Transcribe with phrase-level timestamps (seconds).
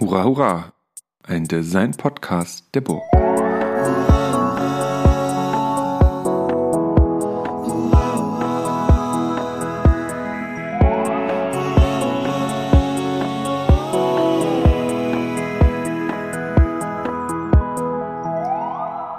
[0.00, 0.72] Hurra, hurra!
[1.24, 3.02] Ein Design-Podcast der Burg.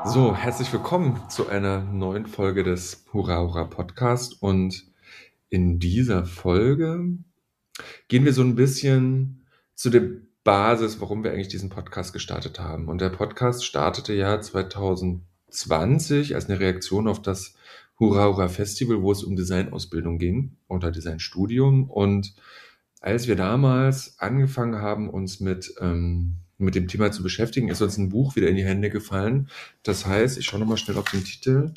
[0.06, 4.42] So, herzlich willkommen zu einer neuen Folge des Hurra, hurra Podcast.
[4.42, 4.90] Und
[5.50, 7.18] in dieser Folge
[8.08, 12.88] gehen wir so ein bisschen zu der Basis, warum wir eigentlich diesen Podcast gestartet haben.
[12.88, 17.54] Und der Podcast startete ja 2020 als eine Reaktion auf das
[18.00, 21.88] Hurra Hurra Festival, wo es um Designausbildung ging oder Designstudium.
[21.88, 22.34] Und
[23.00, 28.00] als wir damals angefangen haben, uns mit, ähm, mit dem Thema zu beschäftigen, ist uns
[28.00, 29.50] ein Buch wieder in die Hände gefallen.
[29.84, 31.74] Das heißt, ich schaue nochmal schnell auf den Titel.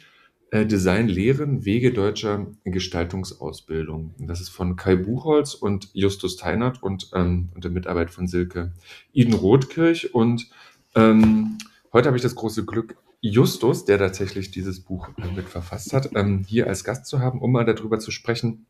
[0.52, 4.14] Äh, Design lehren, Wege deutscher Gestaltungsausbildung.
[4.18, 8.74] Das ist von Kai Buchholz und Justus Teinert und ähm, unter Mitarbeit von Silke
[9.14, 10.14] Iden Rothkirch.
[10.14, 10.50] Und
[10.94, 11.56] ähm,
[11.94, 16.10] heute habe ich das große Glück, Justus, der tatsächlich dieses Buch äh, mit verfasst hat,
[16.14, 18.66] ähm, hier als Gast zu haben, um mal darüber zu sprechen,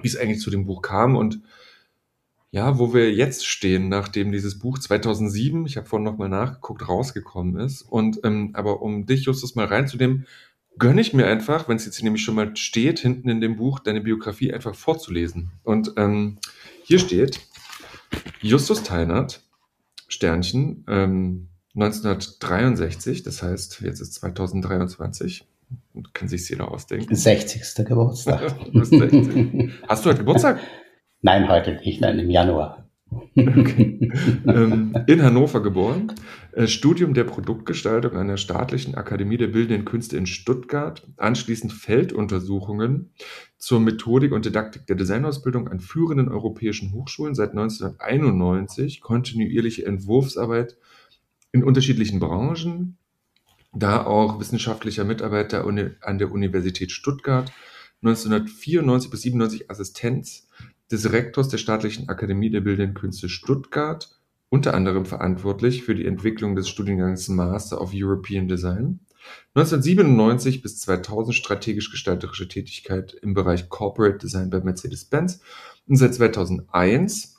[0.00, 1.40] wie es eigentlich zu dem Buch kam und
[2.50, 7.56] ja, wo wir jetzt stehen, nachdem dieses Buch 2007, ich habe vorhin nochmal nachgeguckt, rausgekommen
[7.64, 7.80] ist.
[7.80, 10.26] Und ähm, aber um dich, Justus, mal reinzunehmen,
[10.78, 13.56] gönne ich mir einfach, wenn es jetzt hier nämlich schon mal steht, hinten in dem
[13.56, 15.50] Buch, deine Biografie einfach vorzulesen.
[15.62, 16.38] Und ähm,
[16.84, 17.40] hier steht
[18.40, 19.42] Justus Teinert,
[20.08, 25.46] Sternchen, ähm, 1963, das heißt, jetzt ist 2023.
[26.12, 27.14] Kann sich jeder ausdenken.
[27.14, 27.86] 60.
[27.86, 28.42] Geburtstag.
[29.88, 30.60] Hast du heute Geburtstag?
[31.22, 32.90] Nein, heute nicht, nein, im Januar.
[33.36, 34.12] Okay.
[34.46, 36.12] Ähm, in Hannover geboren.
[36.52, 41.06] Äh, Studium der Produktgestaltung an der Staatlichen Akademie der Bildenden Künste in Stuttgart.
[41.16, 43.10] Anschließend Felduntersuchungen
[43.58, 47.34] zur Methodik und Didaktik der Designausbildung an führenden europäischen Hochschulen.
[47.34, 50.76] Seit 1991 kontinuierliche Entwurfsarbeit
[51.52, 52.98] in unterschiedlichen Branchen.
[53.74, 57.52] Da auch wissenschaftlicher Mitarbeiter an der Universität Stuttgart.
[58.02, 60.48] 1994 bis 97 Assistenz
[60.92, 64.10] des Rektors der Staatlichen Akademie der Bildenden Künste Stuttgart,
[64.50, 69.00] unter anderem verantwortlich für die Entwicklung des Studiengangs Master of European Design.
[69.54, 75.40] 1997 bis 2000 strategisch-gestalterische Tätigkeit im Bereich Corporate Design bei Mercedes-Benz
[75.88, 77.36] und seit 2001,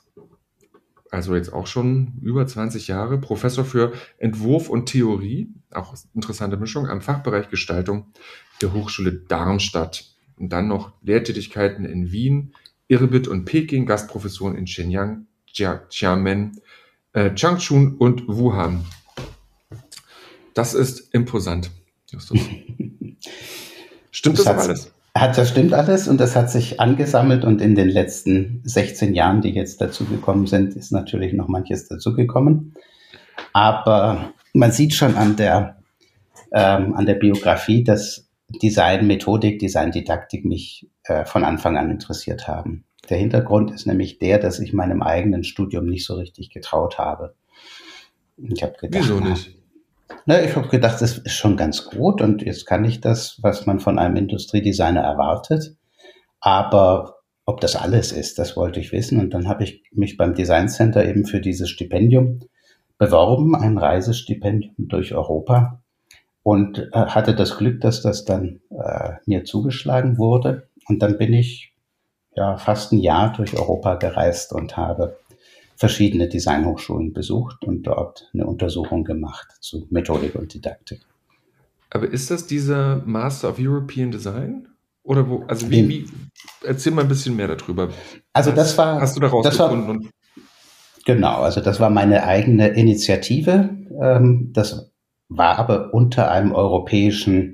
[1.10, 6.88] also jetzt auch schon über 20 Jahre, Professor für Entwurf und Theorie, auch interessante Mischung,
[6.88, 8.06] am Fachbereich Gestaltung
[8.60, 10.10] der Hochschule Darmstadt.
[10.36, 12.54] Und dann noch Lehrtätigkeiten in Wien,
[12.88, 16.60] Irbit und Peking, Gastprofessoren in Shenyang, Xiamen,
[17.12, 18.84] äh, Changchun und Wuhan.
[20.54, 21.70] Das ist imposant,
[22.10, 22.40] Justus.
[24.10, 24.92] Stimmt das, das alles?
[25.16, 29.42] Hat, das stimmt alles und das hat sich angesammelt und in den letzten 16 Jahren,
[29.42, 32.74] die jetzt dazugekommen sind, ist natürlich noch manches dazugekommen.
[33.52, 35.76] Aber man sieht schon an der,
[36.52, 38.28] ähm, an der Biografie, dass
[38.60, 42.84] Design, Methodik, Design, Didaktik mich äh, von Anfang an interessiert haben.
[43.10, 47.34] Der Hintergrund ist nämlich der, dass ich meinem eigenen Studium nicht so richtig getraut habe.
[48.36, 49.56] Ich habe gedacht, Wieso nicht?
[50.26, 53.66] Na, ich habe gedacht, das ist schon ganz gut und jetzt kann ich das, was
[53.66, 55.76] man von einem Industriedesigner erwartet.
[56.40, 57.16] Aber
[57.46, 59.20] ob das alles ist, das wollte ich wissen.
[59.20, 62.40] Und dann habe ich mich beim Design Center eben für dieses Stipendium
[62.98, 65.82] beworben, ein Reisestipendium durch Europa
[66.42, 70.68] und äh, hatte das Glück, dass das dann äh, mir zugeschlagen wurde.
[70.86, 71.72] Und dann bin ich
[72.36, 75.18] ja fast ein Jahr durch Europa gereist und habe
[75.76, 81.00] verschiedene Designhochschulen besucht und dort eine Untersuchung gemacht zu Methodik und Didaktik.
[81.90, 84.68] Aber ist das dieser Master of European Design?
[85.02, 86.06] Oder wo, also wie, wie
[86.62, 87.90] erzähl mal ein bisschen mehr darüber.
[88.32, 90.04] Also das war, hast du daraus gefunden?
[90.04, 90.10] War,
[91.04, 93.76] genau, also das war meine eigene Initiative.
[94.02, 94.90] Ähm, das
[95.28, 97.53] war aber unter einem europäischen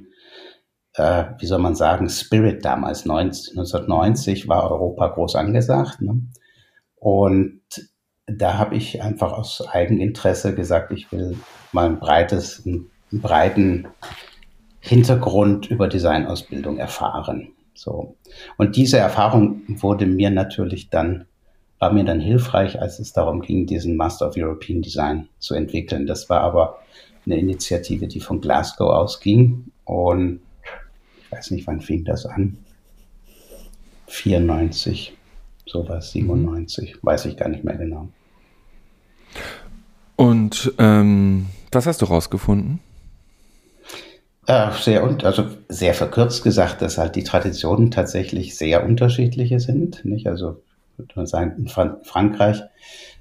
[0.94, 6.00] äh, wie soll man sagen, Spirit damals, 19, 1990 war Europa groß angesagt.
[6.00, 6.22] Ne?
[6.96, 7.60] Und
[8.26, 11.36] da habe ich einfach aus Eigeninteresse gesagt, ich will
[11.72, 13.88] mal ein breites, einen breiten
[14.80, 17.52] Hintergrund über Designausbildung erfahren.
[17.74, 18.16] So.
[18.56, 21.26] Und diese Erfahrung wurde mir natürlich dann,
[21.78, 26.06] war mir dann hilfreich, als es darum ging, diesen Master of European Design zu entwickeln.
[26.06, 26.78] Das war aber
[27.26, 30.40] eine Initiative, die von Glasgow ausging und
[31.30, 32.58] ich weiß nicht, wann fing das an?
[34.08, 35.16] 94,
[35.64, 36.98] sowas, 97, mhm.
[37.02, 38.08] weiß ich gar nicht mehr genau.
[40.16, 42.80] Und ähm, was hast du rausgefunden?
[44.46, 50.04] Äh, sehr und also sehr verkürzt gesagt, dass halt die Traditionen tatsächlich sehr unterschiedliche sind.
[50.04, 50.26] Nicht?
[50.26, 50.60] Also
[50.96, 52.60] würde man sagen, in Fra Frankreich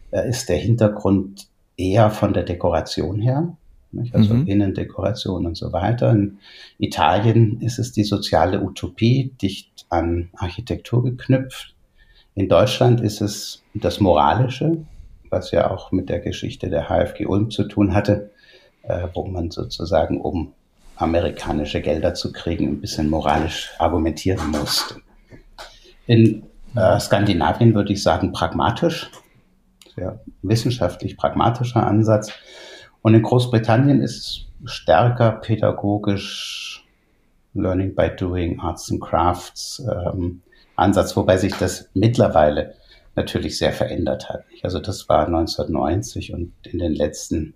[0.10, 1.48] äh, ist der Hintergrund
[1.78, 3.56] eher von der Dekoration her,
[3.91, 4.15] nicht?
[4.15, 4.47] also mhm.
[4.47, 6.12] Innendekoration und so weiter.
[6.12, 6.39] In
[6.77, 11.75] Italien ist es die soziale Utopie, dicht an Architektur geknüpft.
[12.36, 14.77] In Deutschland ist es das Moralische,
[15.30, 18.31] was ja auch mit der Geschichte der HFG Ulm zu tun hatte,
[18.83, 20.53] äh, wo man sozusagen, um
[20.95, 24.95] amerikanische Gelder zu kriegen, ein bisschen moralisch argumentieren musste.
[26.07, 26.44] In
[26.75, 29.09] äh, Skandinavien würde ich sagen pragmatisch,
[29.95, 32.31] sehr wissenschaftlich pragmatischer Ansatz.
[33.10, 34.18] Und in Großbritannien ist
[34.64, 36.86] es stärker pädagogisch
[37.56, 40.44] Learning by Doing, Arts and Crafts ähm,
[40.76, 42.76] Ansatz, wobei sich das mittlerweile
[43.16, 44.44] natürlich sehr verändert hat.
[44.62, 47.56] Also das war 1990 und in den letzten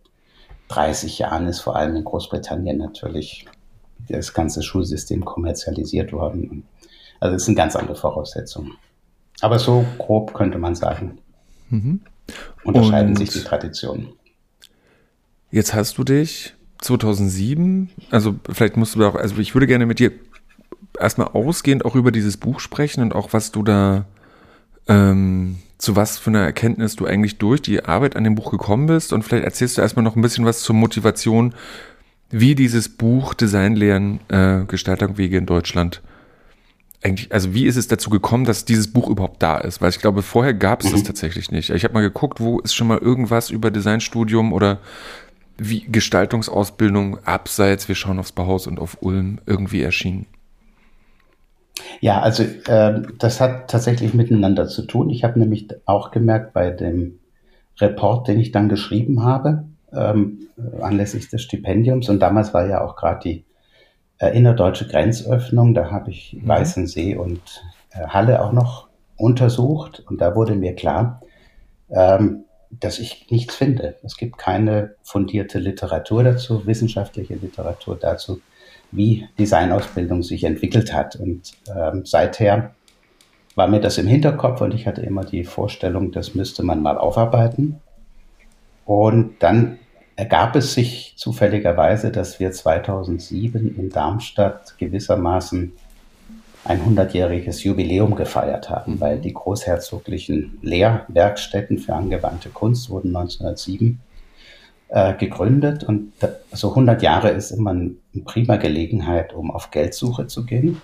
[0.69, 3.45] 30 Jahren ist vor allem in Großbritannien natürlich
[4.09, 6.65] das ganze Schulsystem kommerzialisiert worden.
[7.19, 8.71] Also es sind ganz andere Voraussetzungen.
[9.39, 11.19] Aber so grob könnte man sagen,
[11.69, 12.01] mhm.
[12.63, 14.13] unterscheiden und sich die Traditionen.
[15.53, 19.99] Jetzt hast du dich 2007, also vielleicht musst du auch, also ich würde gerne mit
[19.99, 20.11] dir
[20.99, 24.05] erstmal ausgehend auch über dieses Buch sprechen und auch was du da,
[24.87, 28.87] ähm, zu was für einer Erkenntnis du eigentlich durch die Arbeit an dem Buch gekommen
[28.87, 31.53] bist und vielleicht erzählst du erstmal noch ein bisschen was zur Motivation,
[32.31, 36.01] wie dieses Buch Designlehren, äh, Gestaltung Wege in Deutschland
[37.03, 39.81] eigentlich, also wie ist es dazu gekommen, dass dieses Buch überhaupt da ist?
[39.81, 40.93] Weil ich glaube, vorher gab es mhm.
[40.93, 41.69] das tatsächlich nicht.
[41.69, 44.79] Ich habe mal geguckt, wo ist schon mal irgendwas über Designstudium oder
[45.57, 50.25] wie Gestaltungsausbildung abseits, wir schauen aufs Bauhaus und auf Ulm irgendwie erschienen.
[52.01, 55.09] Ja, also äh, das hat tatsächlich miteinander zu tun.
[55.09, 57.19] Ich habe nämlich auch gemerkt bei dem
[57.79, 60.47] Report, den ich dann geschrieben habe, ähm,
[60.81, 63.45] anlässlich des Stipendiums, und damals war ja auch gerade die
[64.19, 66.47] äh, innerdeutsche Grenzöffnung, da habe ich mhm.
[66.47, 67.41] Weißensee und
[67.91, 71.21] äh, Halle auch noch untersucht, und da wurde mir klar,
[71.89, 72.45] ähm,
[72.79, 73.95] dass ich nichts finde.
[74.03, 78.41] Es gibt keine fundierte Literatur dazu, wissenschaftliche Literatur dazu
[78.95, 81.15] wie Designausbildung sich entwickelt hat.
[81.15, 82.75] Und ähm, seither
[83.55, 86.97] war mir das im Hinterkopf und ich hatte immer die Vorstellung, das müsste man mal
[86.97, 87.79] aufarbeiten.
[88.85, 89.79] Und dann
[90.15, 95.73] ergab es sich zufälligerweise, dass wir 2007 in Darmstadt gewissermaßen
[96.65, 103.99] ein 100-jähriges Jubiläum gefeiert haben, weil die großherzoglichen Lehrwerkstätten für angewandte Kunst wurden 1907
[104.89, 107.95] äh, gegründet und da, so 100 Jahre ist immer eine
[108.25, 110.81] prima Gelegenheit, um auf Geldsuche zu gehen.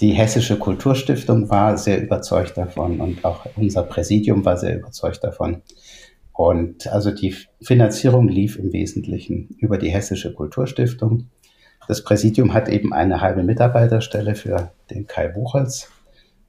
[0.00, 5.62] Die Hessische Kulturstiftung war sehr überzeugt davon und auch unser Präsidium war sehr überzeugt davon.
[6.32, 11.28] Und also die Finanzierung lief im Wesentlichen über die Hessische Kulturstiftung.
[11.88, 15.90] Das Präsidium hat eben eine halbe Mitarbeiterstelle für den Kai Buchholz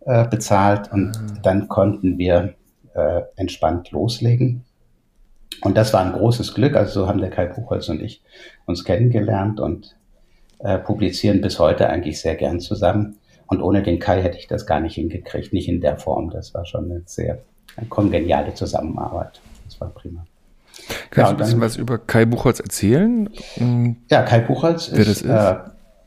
[0.01, 1.39] äh, bezahlt und ah.
[1.41, 2.55] dann konnten wir
[2.93, 4.65] äh, entspannt loslegen.
[5.61, 6.75] Und das war ein großes Glück.
[6.75, 8.21] Also so haben der Kai Buchholz und ich
[8.65, 9.95] uns kennengelernt und
[10.59, 13.15] äh, publizieren bis heute eigentlich sehr gern zusammen.
[13.47, 16.29] Und ohne den Kai hätte ich das gar nicht hingekriegt, nicht in der Form.
[16.29, 17.39] Das war schon eine sehr
[17.87, 19.39] kongeniale Zusammenarbeit.
[19.65, 20.25] Das war prima.
[21.11, 23.29] Kannst ja, du ein bisschen was über Kai Buchholz erzählen?
[24.09, 25.25] Ja, Kai Buchholz ist, ist?
[25.25, 25.55] Äh,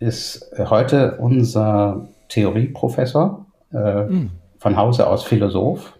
[0.01, 4.31] ist, heute unser Theorieprofessor, äh, hm.
[4.59, 5.99] von Hause aus Philosoph,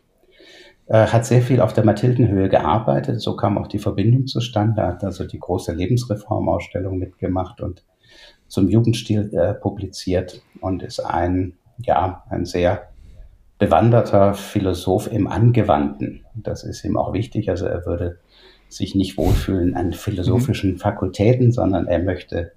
[0.87, 3.21] äh, hat sehr viel auf der Mathildenhöhe gearbeitet.
[3.21, 4.83] So kam auch die Verbindung zustande.
[4.83, 7.85] Er hat also die große Lebensreformausstellung mitgemacht und
[8.49, 12.89] zum Jugendstil äh, publiziert und ist ein, ja, ein sehr
[13.59, 16.27] bewanderter Philosoph im Angewandten.
[16.35, 17.49] Das ist ihm auch wichtig.
[17.49, 18.19] Also er würde
[18.73, 20.79] sich nicht wohlfühlen an philosophischen mhm.
[20.79, 22.53] Fakultäten, sondern er möchte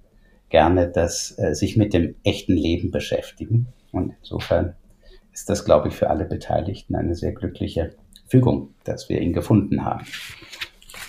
[0.48, 3.66] gerne das, äh, sich mit dem echten Leben beschäftigen.
[3.92, 4.74] Und insofern
[5.32, 7.94] ist das, glaube ich, für alle Beteiligten eine sehr glückliche
[8.26, 10.06] Fügung, dass wir ihn gefunden haben.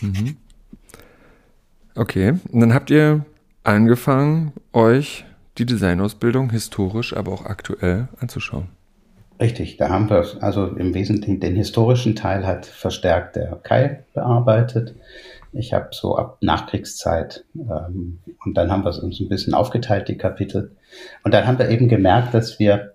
[0.01, 0.37] Mhm.
[1.95, 3.25] Okay, und dann habt ihr
[3.63, 5.25] angefangen, euch
[5.57, 8.76] die Designausbildung historisch, aber auch aktuell anzuschauen.
[9.39, 14.95] Richtig, da haben wir also im Wesentlichen den historischen Teil hat verstärkt der Kai bearbeitet.
[15.53, 20.07] Ich habe so ab Nachkriegszeit ähm, und dann haben wir es uns ein bisschen aufgeteilt,
[20.07, 20.75] die Kapitel.
[21.23, 22.93] Und dann haben wir eben gemerkt, dass wir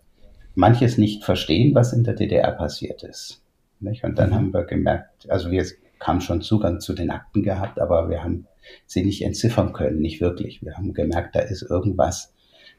[0.55, 3.41] manches nicht verstehen, was in der DDR passiert ist.
[3.81, 4.05] Nicht?
[4.05, 4.35] Und dann mhm.
[4.35, 5.65] haben wir gemerkt, also wir
[6.01, 8.47] haben schon Zugang zu den Akten gehabt, aber wir haben
[8.87, 10.63] sie nicht entziffern können, nicht wirklich.
[10.63, 12.33] Wir haben gemerkt, da ist irgendwas,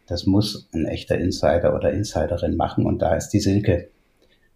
[0.08, 3.90] das muss ein echter Insider oder Insiderin machen und da ist die Silke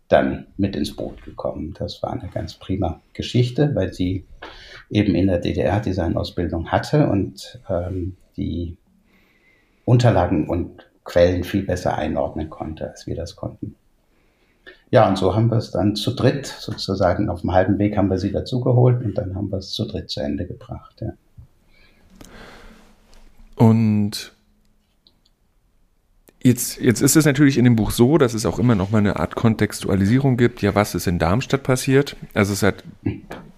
[0.08, 1.75] dann mit ins Boot gekommen.
[1.77, 4.25] Das war eine ganz prima Geschichte, weil sie
[4.89, 8.77] eben in der DDR Designausbildung hatte und ähm, die
[9.86, 13.75] Unterlagen und Quellen viel besser einordnen konnte, als wir das konnten.
[14.92, 18.10] ja, und so haben wir es dann zu dritt sozusagen auf dem halben Weg haben
[18.10, 21.01] wir sie dazugeholt und dann haben wir es zu dritt zu Ende gebracht.
[21.01, 21.13] Ja.
[23.56, 24.37] Und
[26.48, 29.00] Jetzt, jetzt ist es natürlich in dem Buch so, dass es auch immer noch mal
[29.00, 30.62] eine Art Kontextualisierung gibt.
[30.62, 32.16] Ja, was ist in Darmstadt passiert?
[32.34, 32.86] Also es hat,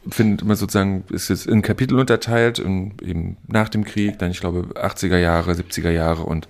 [0.10, 4.40] findet immer sozusagen, ist es in Kapitel unterteilt, in, eben nach dem Krieg, dann ich
[4.40, 6.48] glaube 80er Jahre, 70er Jahre und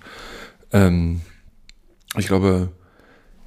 [0.72, 1.20] ähm,
[2.16, 2.70] ich glaube,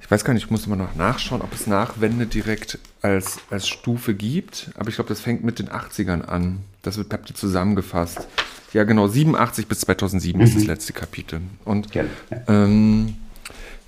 [0.00, 3.66] ich weiß gar nicht, ich muss mal noch nachschauen, ob es Nachwende direkt als, als
[3.66, 6.60] Stufe gibt, aber ich glaube, das fängt mit den 80ern an.
[6.82, 8.28] Das wird ihr zusammengefasst.
[8.74, 10.44] Ja, genau, 87 bis 2007 mhm.
[10.44, 10.68] ist das mhm.
[10.68, 11.40] letzte Kapitel.
[11.64, 12.04] Und ja,
[12.48, 13.14] Ähm,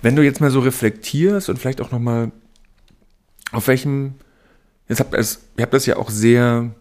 [0.01, 2.31] wenn du jetzt mal so reflektierst und vielleicht auch nochmal,
[3.51, 4.15] auf welchem,
[4.87, 6.71] jetzt habt ihr, ihr habt das ja auch sehr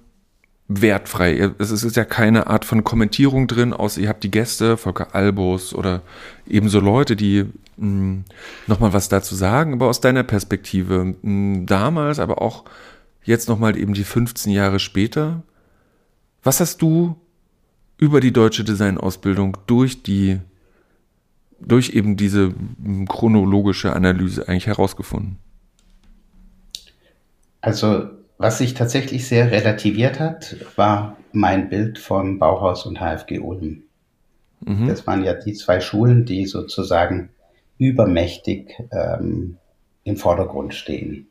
[0.68, 1.50] wertfrei.
[1.58, 5.74] Es ist ja keine Art von Kommentierung drin, außer ihr habt die Gäste, Volker Albus
[5.74, 6.02] oder
[6.48, 7.46] ebenso Leute, die
[7.76, 8.24] hm,
[8.68, 12.64] nochmal was dazu sagen, aber aus deiner Perspektive, mh, hm, damals, aber auch
[13.24, 15.42] jetzt nochmal eben die 15 Jahre später,
[16.42, 17.16] was hast du
[17.98, 20.40] über die deutsche Designausbildung durch die,
[21.60, 22.52] durch eben diese
[23.08, 25.38] chronologische Analyse eigentlich herausgefunden?
[27.60, 33.82] Also, was sich tatsächlich sehr relativiert hat, war mein Bild von Bauhaus und HFG Ulm.
[34.60, 34.88] Mhm.
[34.88, 37.30] Das waren ja die zwei Schulen, die sozusagen
[37.78, 39.56] übermächtig ähm,
[40.04, 41.28] im Vordergrund stehen.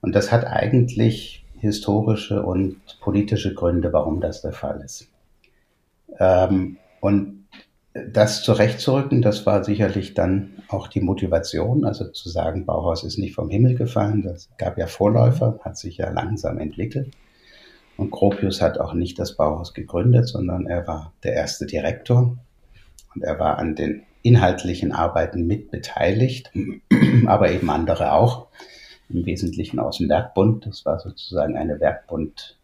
[0.00, 5.08] Und das hat eigentlich historische und politische Gründe, warum das der Fall ist.
[6.18, 7.46] Ähm, und
[7.92, 13.34] das zurechtzurücken, das war sicherlich dann auch die Motivation, also zu sagen, Bauhaus ist nicht
[13.34, 17.10] vom Himmel gefallen, das gab ja Vorläufer, hat sich ja langsam entwickelt.
[17.96, 22.36] Und Gropius hat auch nicht das Bauhaus gegründet, sondern er war der erste Direktor
[23.14, 26.52] und er war an den inhaltlichen Arbeiten mit beteiligt,
[27.26, 28.46] aber eben andere auch,
[29.08, 30.66] im Wesentlichen aus dem Werkbund.
[30.66, 32.57] Das war sozusagen eine Werkbund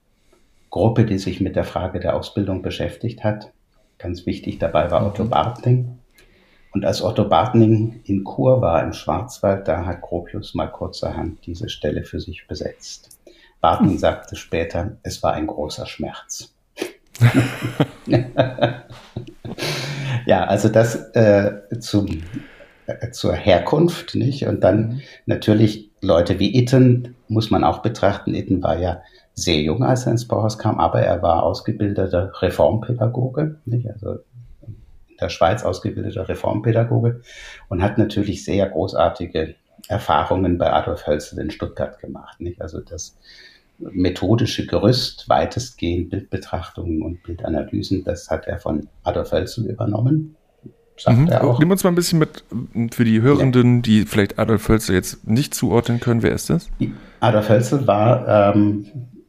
[0.75, 3.52] Gruppe, die sich mit der Frage der Ausbildung beschäftigt hat.
[3.97, 5.31] Ganz wichtig dabei war Otto mhm.
[5.31, 5.99] Bartling.
[6.73, 11.69] Und als Otto Bartling in Chur war im Schwarzwald, da hat Gropius mal kurzerhand diese
[11.69, 13.21] Stelle für sich besetzt.
[13.61, 13.99] Bartling hm.
[13.99, 16.52] sagte später, es war ein großer Schmerz.
[20.26, 22.25] ja, also das äh, zum,
[22.87, 24.49] äh, zur Herkunft, nicht?
[24.49, 25.00] Und dann mhm.
[25.26, 28.35] natürlich Leute wie Itten muss man auch betrachten.
[28.35, 29.02] Itten war ja
[29.35, 33.91] sehr jung, als er ins Bauhaus kam, aber er war ausgebildeter Reformpädagoge, nicht?
[33.91, 34.19] also
[34.62, 34.76] in
[35.21, 37.21] der Schweiz ausgebildeter Reformpädagoge
[37.69, 39.57] und hat natürlich sehr großartige
[39.88, 42.41] Erfahrungen bei Adolf Hölzel in Stuttgart gemacht.
[42.41, 42.62] Nicht?
[42.62, 43.19] Also das
[43.79, 50.37] methodische Gerüst, weitestgehend Bildbetrachtungen und Bildanalysen, das hat er von Adolf Hölzel übernommen.
[51.09, 51.29] Mhm.
[51.59, 52.45] Nimm uns mal ein bisschen mit
[52.95, 53.83] für die Hörenden, ja.
[53.83, 56.23] die vielleicht Adolf Hölzel jetzt nicht zuordnen können.
[56.23, 56.69] Wer ist das?
[57.19, 58.87] Adolf Hölzel war ähm,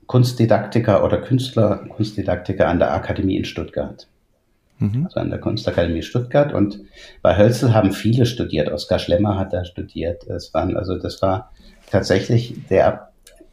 [0.08, 4.08] Kunstdidaktiker oder Künstler, Kunstdidaktiker an der Akademie in Stuttgart.
[4.80, 5.06] Mhm.
[5.06, 6.54] Also an der Kunstakademie Stuttgart.
[6.54, 6.82] Und
[7.22, 8.72] bei Hölzel haben viele studiert.
[8.72, 10.26] Oskar Schlemmer hat da studiert.
[10.28, 11.52] Es waren, also das war
[11.90, 13.10] tatsächlich der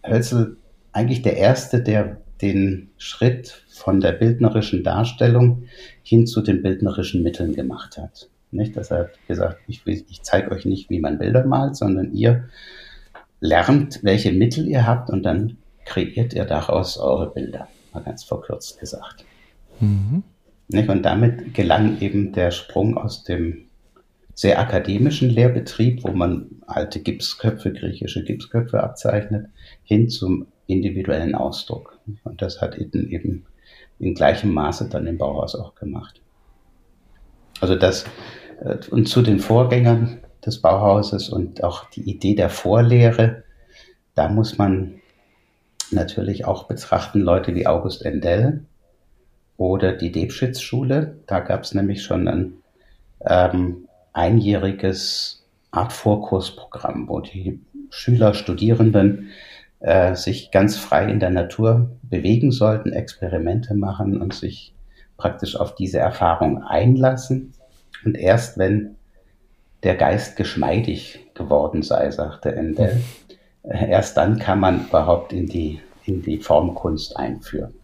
[0.06, 0.56] Hölzel
[0.92, 5.64] eigentlich der erste, der den Schritt von der bildnerischen Darstellung
[6.02, 8.28] hin zu den bildnerischen Mitteln gemacht hat.
[8.50, 12.49] Nicht, dass er gesagt, ich, ich zeige euch nicht, wie man Bilder malt, sondern ihr
[13.40, 18.78] lernt, welche Mittel ihr habt und dann kreiert ihr daraus eure Bilder, mal ganz verkürzt
[18.80, 19.24] gesagt.
[19.80, 20.22] Mhm.
[20.68, 23.66] Und damit gelang eben der Sprung aus dem
[24.34, 29.48] sehr akademischen Lehrbetrieb, wo man alte Gipsköpfe, griechische Gipsköpfe abzeichnet,
[29.84, 31.98] hin zum individuellen Ausdruck.
[32.24, 33.44] Und das hat Itten eben
[33.98, 36.20] in gleichem Maße dann im Bauhaus auch gemacht.
[37.60, 38.04] Also das,
[38.60, 43.44] äh, und zu den Vorgängern des Bauhauses und auch die Idee der Vorlehre,
[44.14, 44.94] da muss man
[45.92, 48.64] natürlich auch betrachten Leute wie August Endell
[49.56, 51.18] oder die Debschitz-Schule.
[51.26, 52.52] Da gab es nämlich schon ein
[53.20, 59.30] ähm, einjähriges Art Vorkursprogramm, wo die Schüler, Studierenden
[59.80, 64.75] äh, sich ganz frei in der Natur bewegen sollten, Experimente machen und sich
[65.16, 67.52] praktisch auf diese Erfahrung einlassen.
[68.04, 68.96] Und erst wenn
[69.82, 73.00] der Geist geschmeidig geworden sei, sagte Endell,
[73.64, 77.75] erst dann kann man überhaupt in die, in die Formkunst einführen.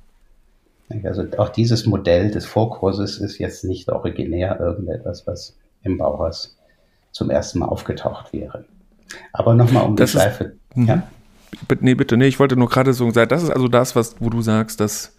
[1.05, 6.57] Also auch dieses Modell des Vorkurses ist jetzt nicht originär irgendetwas, was im Bauhaus
[7.13, 8.65] zum ersten Mal aufgetaucht wäre.
[9.33, 10.57] Aber nochmal um das die Schleife.
[10.75, 10.87] Mhm.
[10.87, 11.03] ja?
[11.81, 14.29] Nee, bitte, nee, ich wollte nur gerade so sagen, das ist also das, was, wo
[14.29, 15.17] du sagst, das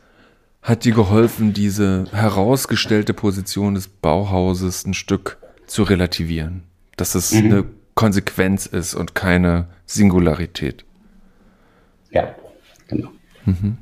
[0.62, 6.64] hat dir geholfen, diese herausgestellte Position des Bauhauses ein Stück zu relativieren.
[6.98, 7.46] Dass es mhm.
[7.46, 10.86] eine Konsequenz ist und keine Singularität.
[12.12, 12.36] Ja,
[12.88, 13.10] genau.
[13.46, 13.80] Mhm.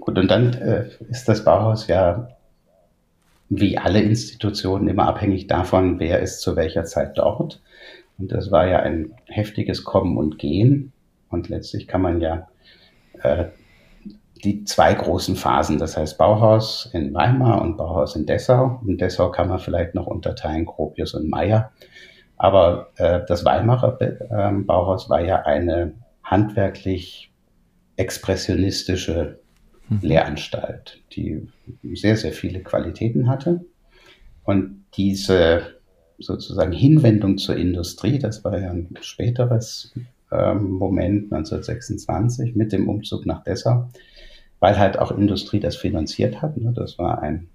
[0.00, 2.28] Gut, und dann äh, ist das Bauhaus ja
[3.48, 7.62] wie alle Institutionen immer abhängig davon, wer ist zu welcher Zeit dort.
[8.18, 10.92] Und das war ja ein heftiges Kommen und Gehen.
[11.28, 12.48] Und letztlich kann man ja
[13.22, 13.46] äh,
[14.42, 18.80] die zwei großen Phasen, das heißt Bauhaus in Weimar und Bauhaus in Dessau.
[18.84, 21.70] In Dessau kann man vielleicht noch unterteilen Gropius und Meyer.
[22.42, 25.92] Aber äh, das Weimarer äh, Bauhaus war ja eine
[26.24, 27.30] handwerklich
[27.96, 29.40] expressionistische
[29.90, 29.98] mhm.
[30.00, 31.46] Lehranstalt, die
[31.92, 33.66] sehr, sehr viele Qualitäten hatte.
[34.42, 35.80] Und diese
[36.16, 39.92] sozusagen Hinwendung zur Industrie, das war ja ein späteres
[40.32, 43.90] ähm, Moment 1926 mit dem Umzug nach Dessau,
[44.60, 46.56] weil halt auch Industrie das finanziert hat.
[46.56, 46.72] Ne?
[46.74, 47.50] Das war ein,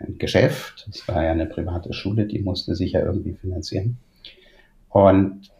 [0.00, 3.98] ein Geschäft, das war ja eine private Schule, die musste sich ja irgendwie finanzieren.
[4.90, 5.50] Und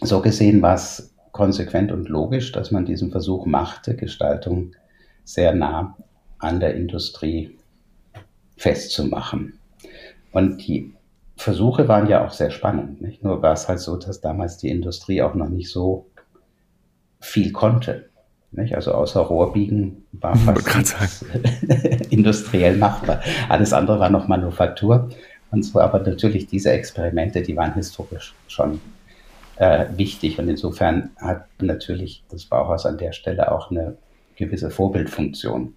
[0.00, 4.72] so gesehen war es konsequent und logisch, dass man diesen Versuch machte, Gestaltung
[5.24, 5.96] sehr nah
[6.38, 7.58] an der Industrie
[8.56, 9.58] festzumachen.
[10.32, 10.94] Und die
[11.36, 13.00] Versuche waren ja auch sehr spannend.
[13.00, 13.24] Nicht?
[13.24, 16.06] Nur war es halt so, dass damals die Industrie auch noch nicht so
[17.20, 18.10] viel konnte.
[18.52, 18.76] Nicht?
[18.76, 21.24] Also außer Rohrbiegen war fast
[22.10, 23.20] industriell machbar.
[23.48, 25.10] Alles andere war noch Manufaktur.
[25.50, 28.80] Und so aber natürlich diese Experimente, die waren historisch schon
[29.56, 30.38] äh, wichtig.
[30.38, 33.96] Und insofern hat natürlich das Bauhaus an der Stelle auch eine
[34.36, 35.74] gewisse Vorbildfunktion.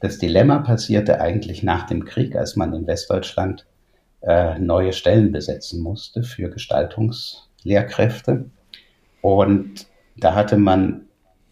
[0.00, 3.66] Das Dilemma passierte eigentlich nach dem Krieg, als man in Westdeutschland
[4.22, 8.46] äh, neue Stellen besetzen musste für Gestaltungslehrkräfte.
[9.20, 9.86] Und
[10.16, 11.02] da hatte man,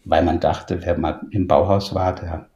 [0.03, 2.47] weil man dachte, wer mal im Bauhaus war, der,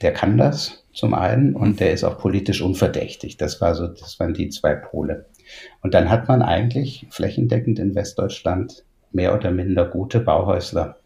[0.00, 3.36] der kann das zum einen und der ist auch politisch unverdächtig.
[3.36, 5.26] Das war so, das waren die zwei Pole.
[5.82, 10.98] Und dann hat man eigentlich flächendeckend in Westdeutschland mehr oder minder gute Bauhäusler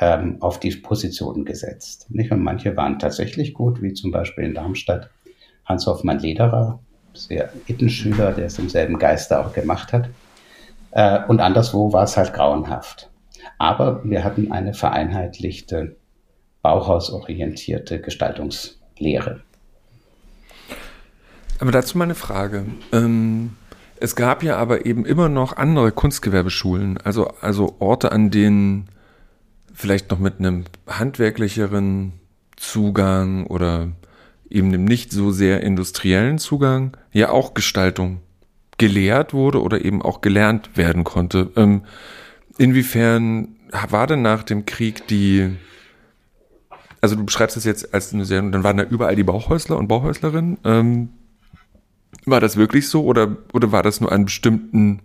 [0.00, 2.06] ähm, auf die Positionen gesetzt.
[2.10, 2.32] Nicht?
[2.32, 5.10] Und manche waren tatsächlich gut, wie zum Beispiel in Darmstadt
[5.64, 6.80] Hans Hoffmann Lederer,
[7.14, 10.08] sehr Ittenschüler, der es im selben Geiste auch gemacht hat.
[10.90, 13.10] Äh, und anderswo war es halt grauenhaft.
[13.58, 15.96] Aber wir hatten eine vereinheitlichte,
[16.62, 18.00] bauhausorientierte
[18.96, 19.40] Gestaltungslehre.
[21.58, 22.66] Aber dazu meine Frage.
[22.92, 23.50] Ähm,
[24.00, 28.88] es gab ja aber eben immer noch andere Kunstgewerbeschulen, also, also Orte, an denen
[29.72, 32.12] vielleicht noch mit einem handwerklicheren
[32.56, 33.88] Zugang oder
[34.50, 38.20] eben dem nicht so sehr industriellen Zugang ja auch Gestaltung
[38.76, 41.50] gelehrt wurde oder eben auch gelernt werden konnte.
[41.56, 41.82] Ähm,
[42.58, 43.56] inwiefern
[43.88, 45.56] war denn nach dem Krieg die,
[47.02, 49.88] also du beschreibst es jetzt als eine sehr, dann waren da überall die Bauhäusler und
[49.88, 50.58] Bauhäuslerinnen.
[50.64, 51.08] Ähm,
[52.24, 55.00] war das wirklich so oder, oder war das nur an bestimmten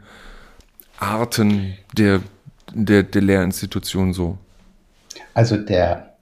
[0.99, 2.21] Arten der,
[2.73, 4.37] der, der Lehrinstitution so?
[5.33, 6.15] Also der,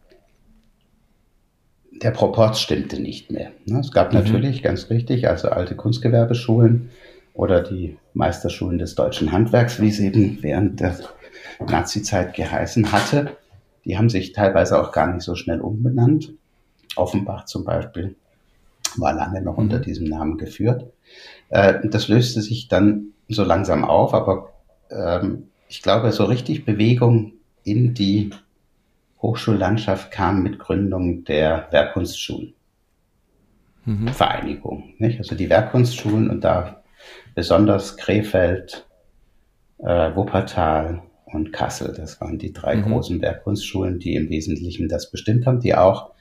[1.91, 3.51] der Proport stimmte nicht mehr.
[3.65, 3.81] Ne?
[3.81, 4.19] Es gab mhm.
[4.19, 6.89] natürlich, ganz richtig, also alte Kunstgewerbeschulen
[7.33, 10.97] oder die Meisterschulen des deutschen Handwerks, wie es eben während der
[11.59, 13.35] Nazizeit geheißen hatte.
[13.86, 16.34] Die haben sich teilweise auch gar nicht so schnell umbenannt.
[16.95, 18.15] Offenbach zum Beispiel
[18.98, 19.84] war lange noch unter mhm.
[19.84, 20.86] diesem Namen geführt.
[21.50, 24.54] Äh, das löste sich dann so langsam auf, aber
[24.89, 28.32] ähm, ich glaube, so richtig Bewegung in die
[29.21, 32.54] Hochschullandschaft kam mit Gründung der Werkkunstschulen.
[33.86, 34.08] Mhm.
[34.10, 34.93] Vereinigung.
[34.98, 35.19] Nicht?
[35.19, 36.84] Also die Werkkunstschulen und da
[37.34, 38.88] besonders Krefeld,
[39.80, 41.02] äh, Wuppertal
[41.36, 41.93] und Kassel.
[41.95, 42.84] Das waren die drei mhm.
[42.84, 46.12] großen Werkkunstschulen, die im Wesentlichen das bestimmt haben, die auch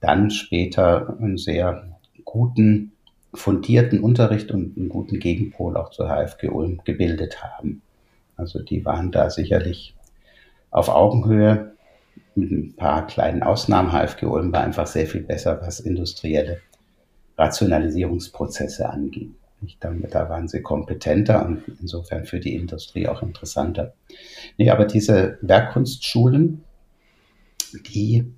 [0.00, 2.92] dann später einen sehr guten,
[3.34, 7.82] fundierten Unterricht und einen guten Gegenpol auch zur HFG Ulm gebildet haben.
[8.36, 9.94] Also die waren da sicherlich
[10.70, 11.72] auf Augenhöhe
[12.34, 13.92] mit ein paar kleinen Ausnahmen.
[13.92, 16.60] HFG Ulm war einfach sehr viel besser, was industrielle
[17.36, 19.34] Rationalisierungsprozesse anging.
[19.62, 23.94] Ich denke, da waren sie kompetenter und insofern für die Industrie auch interessanter.
[24.56, 26.64] Nee, aber diese Werkkunstschulen,
[27.92, 28.32] die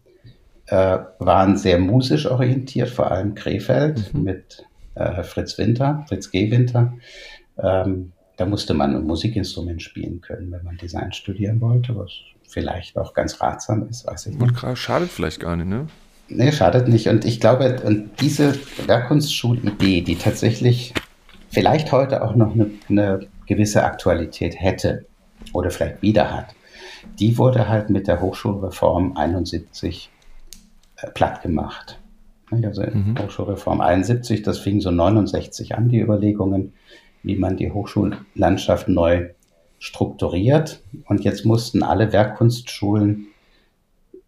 [0.66, 4.22] äh, waren sehr musisch orientiert, vor allem Krefeld mhm.
[4.22, 6.50] mit äh, Fritz Winter, Fritz G.
[6.50, 6.94] Winter.
[7.58, 12.11] Ähm, da musste man ein Musikinstrument spielen können, wenn man Design studieren wollte, was
[12.48, 14.62] vielleicht auch ganz ratsam ist, weiß ich nicht.
[14.64, 15.87] Und schadet vielleicht gar nicht, ne?
[16.28, 17.08] Nee, schadet nicht.
[17.08, 18.54] Und ich glaube, und diese
[18.87, 20.94] Werkkunstschulidee, die tatsächlich
[21.53, 25.07] vielleicht heute auch noch eine, eine gewisse Aktualität hätte
[25.53, 26.55] oder vielleicht wieder hat,
[27.19, 30.11] die wurde halt mit der Hochschulreform 71
[30.97, 31.99] äh, platt gemacht.
[32.51, 33.17] Also mhm.
[33.19, 36.75] Hochschulreform 71, das fing so 69 an, die Überlegungen,
[37.23, 39.31] wie man die Hochschullandschaft neu
[39.79, 43.27] strukturiert und jetzt mussten alle Werkkunstschulen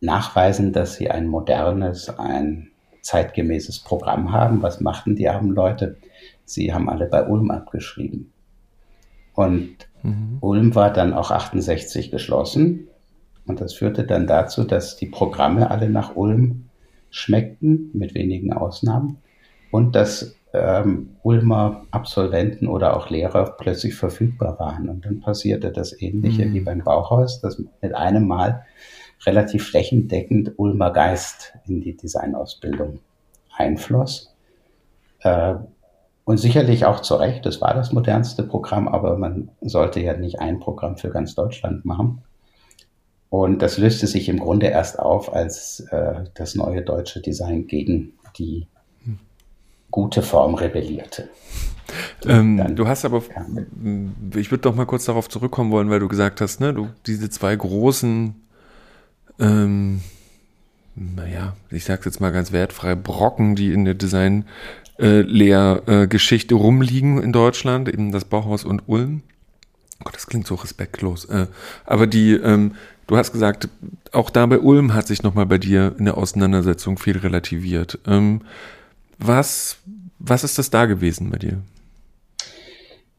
[0.01, 2.71] nachweisen, dass sie ein modernes, ein
[3.03, 4.63] zeitgemäßes Programm haben.
[4.63, 5.97] Was machten die armen Leute?
[6.45, 8.33] Sie haben alle bei Ulm abgeschrieben.
[9.35, 10.39] Und mhm.
[10.41, 12.89] Ulm war dann auch 68 geschlossen.
[13.47, 16.71] Und das führte dann dazu, dass die Programme alle nach Ulm
[17.11, 19.19] schmeckten, mit wenigen Ausnahmen.
[19.71, 24.89] Und dass ähm, Ulmer Absolventen oder auch Lehrer plötzlich verfügbar waren.
[24.89, 26.55] Und dann passierte das Ähnliche mhm.
[26.55, 28.65] wie beim Bauhaus, dass mit einem Mal
[29.27, 33.01] relativ flächendeckend Ulmer Geist in die Designausbildung
[33.57, 34.35] einfloss.
[35.21, 35.57] Äh,
[36.25, 40.41] und sicherlich auch zu Recht, das war das modernste Programm, aber man sollte ja nicht
[40.41, 42.23] ein Programm für ganz Deutschland machen.
[43.29, 48.13] Und das löste sich im Grunde erst auf, als äh, das neue deutsche Design gegen
[48.39, 48.67] die
[49.91, 51.29] gute Form rebellierte.
[52.27, 53.23] Ähm, du hast aber,
[54.35, 57.29] ich würde doch mal kurz darauf zurückkommen wollen, weil du gesagt hast, ne, du diese
[57.29, 58.35] zwei großen
[59.39, 60.01] ähm,
[60.97, 64.45] naja, ich sag's jetzt mal ganz wertfrei, Brocken, die in der Design
[64.99, 69.23] äh, Lehrgeschichte äh, rumliegen in Deutschland, eben das Bauhaus und Ulm.
[70.01, 71.25] Oh Gott, das klingt so respektlos.
[71.27, 71.47] Äh,
[71.85, 72.75] aber die, ähm,
[73.07, 73.69] du hast gesagt,
[74.13, 77.99] auch da bei Ulm hat sich nochmal bei dir in der Auseinandersetzung viel relativiert.
[78.07, 78.43] Ähm,
[79.19, 79.79] was,
[80.19, 81.63] was ist das da gewesen bei dir?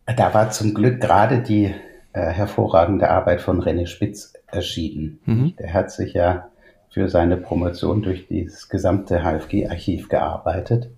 [0.05, 1.73] Da war zum Glück gerade die
[2.13, 5.19] äh, hervorragende Arbeit von René Spitz erschienen.
[5.25, 5.55] Mhm.
[5.57, 6.49] Der hat sich ja
[6.89, 10.89] für seine Promotion durch das gesamte HFG-Archiv gearbeitet.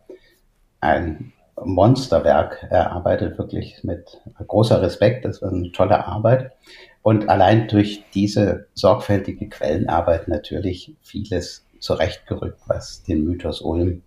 [0.88, 2.66] Ein Monsterwerk.
[2.70, 5.26] Er arbeitet wirklich mit großer Respekt.
[5.26, 6.54] Das war eine tolle Arbeit.
[7.02, 14.02] Und allein durch diese sorgfältige Quellenarbeit natürlich vieles zurechtgerückt, was den Mythos Ulm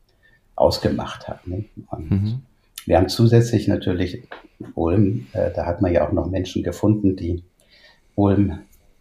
[0.57, 1.47] ausgemacht hat.
[1.47, 1.67] Ne?
[1.91, 2.43] Und mhm.
[2.87, 4.23] wir haben zusätzlich natürlich
[4.75, 7.45] Ulm, äh, da hat man ja auch noch Menschen gefunden, die
[8.15, 8.61] Ulm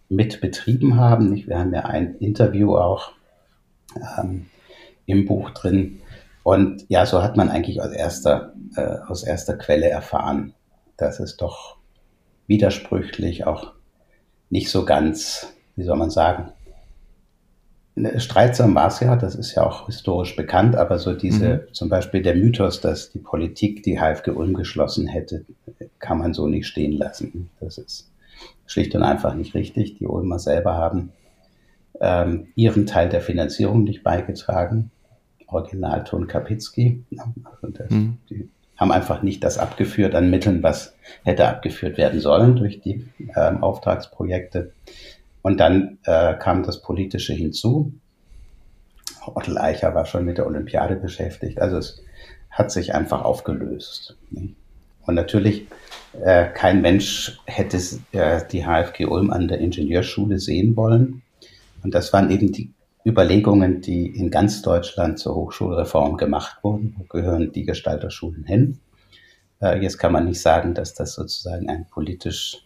[0.10, 1.48] mit betrieben haben.
[1.48, 3.14] Wir haben ja ein Interview auch
[4.18, 4.48] ähm,
[5.06, 6.02] im Buch drin.
[6.50, 10.56] Und ja, so hat man eigentlich aus erster, äh, aus erster Quelle erfahren,
[10.98, 11.78] dass es doch
[12.48, 13.74] widersprüchlich auch
[14.50, 16.50] nicht so ganz, wie soll man sagen,
[18.16, 21.74] Streitsam war es ja, das ist ja auch historisch bekannt, aber so diese, mhm.
[21.76, 25.46] zum Beispiel der Mythos, dass die Politik die HFG Ulm geschlossen hätte,
[26.00, 27.52] kann man so nicht stehen lassen.
[27.60, 28.10] Das ist
[28.66, 30.00] schlicht und einfach nicht richtig.
[30.00, 31.12] Die Ulmer selber haben
[32.02, 34.90] ähm, ihren Teil der Finanzierung nicht beigetragen.
[35.52, 37.04] Originalton Kapitzky.
[37.44, 38.18] Also das, mhm.
[38.30, 43.06] Die haben einfach nicht das abgeführt an Mitteln, was hätte abgeführt werden sollen durch die
[43.36, 44.72] ähm, Auftragsprojekte.
[45.42, 47.94] Und dann äh, kam das Politische hinzu.
[49.26, 51.60] Otto Eicher war schon mit der Olympiade beschäftigt.
[51.60, 52.02] Also es
[52.50, 54.16] hat sich einfach aufgelöst.
[54.32, 55.68] Und natürlich,
[56.24, 57.78] äh, kein Mensch hätte
[58.12, 61.22] äh, die HFG Ulm an der Ingenieurschule sehen wollen.
[61.84, 62.72] Und das waren eben die
[63.06, 66.96] Überlegungen, die in ganz Deutschland zur Hochschulreform gemacht wurden.
[66.98, 68.80] Wo gehören die Gestalterschulen hin?
[69.62, 72.66] Äh, jetzt kann man nicht sagen, dass das sozusagen ein politisch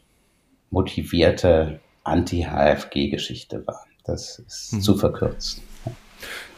[0.70, 3.86] motivierte Anti-HFG-Geschichte war.
[4.04, 4.82] Das ist mhm.
[4.82, 5.62] zu verkürzt.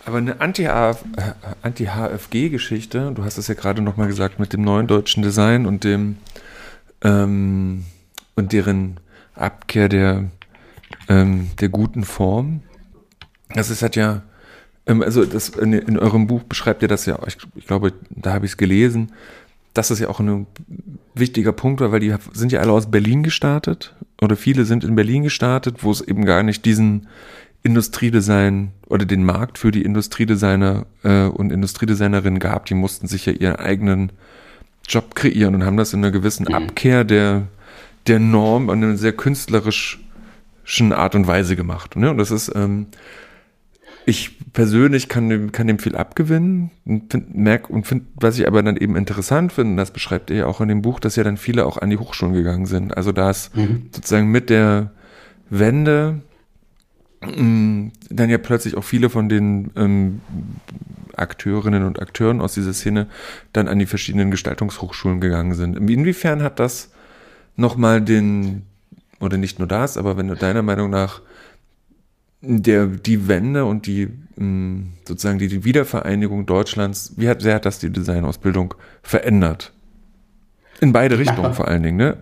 [0.05, 5.65] Aber eine Anti-HFG-Geschichte, du hast es ja gerade nochmal gesagt, mit dem neuen deutschen Design
[5.65, 6.17] und dem
[7.01, 7.85] ähm,
[8.35, 8.99] und deren
[9.33, 10.25] Abkehr der,
[11.09, 12.61] ähm, der guten Form.
[13.53, 14.23] Das ist halt ja,
[14.87, 18.33] ähm, also das in, in, eurem Buch beschreibt ihr das ja, ich, ich glaube, da
[18.33, 19.11] habe ich es gelesen,
[19.73, 20.47] dass es ja auch ein
[21.13, 24.95] wichtiger Punkt war, weil die sind ja alle aus Berlin gestartet oder viele sind in
[24.95, 27.07] Berlin gestartet, wo es eben gar nicht diesen
[27.63, 32.67] Industriedesign oder den Markt für die Industriedesigner äh, und Industriedesignerinnen gab.
[32.67, 34.11] Die mussten sich ja ihren eigenen
[34.87, 36.53] Job kreieren und haben das in einer gewissen mhm.
[36.53, 37.47] Abkehr der,
[38.07, 41.95] der Norm an einer sehr künstlerischen Art und Weise gemacht.
[41.95, 42.11] Ne?
[42.11, 42.85] Und das ist, ähm,
[44.05, 48.47] ich persönlich kann dem, kann dem viel abgewinnen und find, merk und finde, was ich
[48.47, 51.23] aber dann eben interessant finde, das beschreibt ihr ja auch in dem Buch, dass ja
[51.23, 52.95] dann viele auch an die Hochschulen gegangen sind.
[52.95, 53.89] Also da ist mhm.
[53.91, 54.91] sozusagen mit der
[55.49, 56.21] Wende
[57.21, 60.21] mh, mm, dann ja plötzlich auch viele von den ähm,
[61.15, 63.07] Akteurinnen und Akteuren aus dieser Szene
[63.53, 65.77] dann an die verschiedenen Gestaltungshochschulen gegangen sind.
[65.77, 66.91] Inwiefern hat das
[67.55, 68.63] nochmal den,
[69.19, 71.21] oder nicht nur das, aber wenn du deiner Meinung nach
[72.47, 77.65] der, die Wende und die mm, sozusagen die, die Wiedervereinigung Deutschlands, wie hat, sehr hat
[77.65, 79.71] das die Designausbildung verändert?
[80.81, 82.17] In beide Richtungen mal, vor allen Dingen, ne?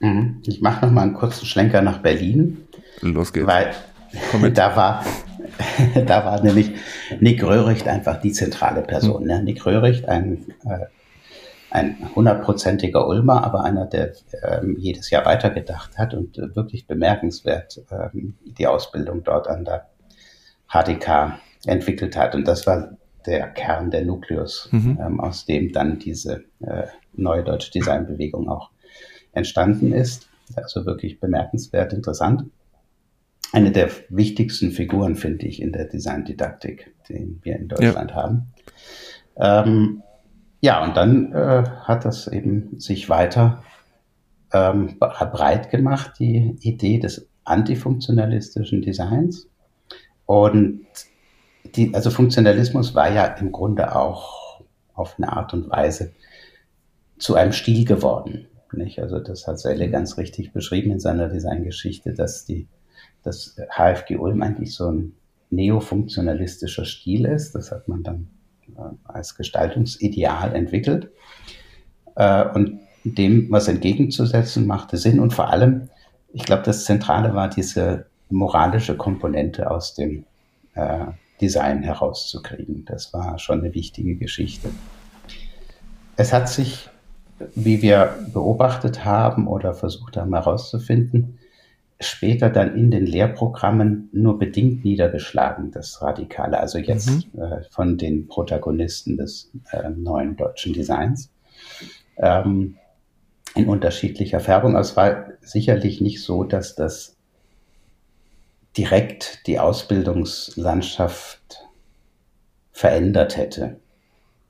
[0.00, 0.42] Mhm.
[0.46, 2.58] Ich mache noch mal einen kurzen Schlenker nach Berlin.
[3.00, 3.46] Los geht's.
[3.46, 3.74] Weil
[4.54, 5.04] da war,
[6.06, 6.72] da war nämlich
[7.20, 9.24] Nick Röhricht einfach die zentrale Person.
[9.24, 9.42] Ne?
[9.42, 10.86] Nick Röhricht, ein äh,
[11.70, 17.82] ein hundertprozentiger Ulmer, aber einer, der ähm, jedes Jahr weitergedacht hat und äh, wirklich bemerkenswert
[17.90, 19.88] ähm, die Ausbildung dort an der
[20.68, 22.34] HDK entwickelt hat.
[22.34, 24.98] Und das war der Kern, der Nukleus, mhm.
[25.00, 28.70] ähm, aus dem dann diese äh, neue deutsche Designbewegung auch
[29.32, 30.28] entstanden ist.
[30.56, 32.44] Also wirklich bemerkenswert interessant.
[33.52, 38.16] Eine der wichtigsten Figuren, finde ich, in der Designdidaktik, die wir in Deutschland ja.
[38.16, 38.52] haben.
[39.36, 40.02] Ähm,
[40.60, 43.62] ja, und dann äh, hat das eben sich weiter
[44.52, 49.48] ähm, breit gemacht, die Idee des antifunktionalistischen Designs.
[50.26, 50.86] Und
[51.76, 54.62] die, also Funktionalismus war ja im Grunde auch
[54.94, 56.12] auf eine Art und Weise
[57.18, 58.46] zu einem Stil geworden.
[58.72, 59.00] Nicht?
[59.00, 62.68] Also das hat Selle ganz richtig beschrieben in seiner Designgeschichte, dass die,
[63.22, 65.14] dass HFG Ulm eigentlich so ein
[65.50, 67.54] neofunktionalistischer Stil ist.
[67.54, 68.28] Das hat man dann
[69.04, 71.10] als Gestaltungsideal entwickelt.
[72.16, 75.88] Äh, und dem was entgegenzusetzen machte Sinn und vor allem,
[76.32, 80.24] ich glaube, das Zentrale war diese moralische Komponente aus dem
[80.74, 81.06] äh,
[81.40, 82.84] Design herauszukriegen.
[82.84, 84.70] Das war schon eine wichtige Geschichte.
[86.16, 86.90] Es hat sich,
[87.54, 91.37] wie wir beobachtet haben oder versucht haben herauszufinden,
[92.00, 97.40] später dann in den Lehrprogrammen nur bedingt niedergeschlagen, das Radikale, also jetzt mhm.
[97.40, 101.30] äh, von den Protagonisten des äh, neuen deutschen Designs.
[102.16, 102.76] Ähm,
[103.54, 104.72] in unterschiedlicher Färbung.
[104.72, 107.16] Aber es war sicherlich nicht so, dass das
[108.76, 111.66] direkt die Ausbildungslandschaft
[112.70, 113.80] verändert hätte.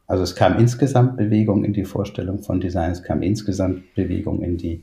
[0.06, 4.58] Also es kam insgesamt Bewegung in die Vorstellung von Design, es kam insgesamt Bewegung in
[4.58, 4.82] die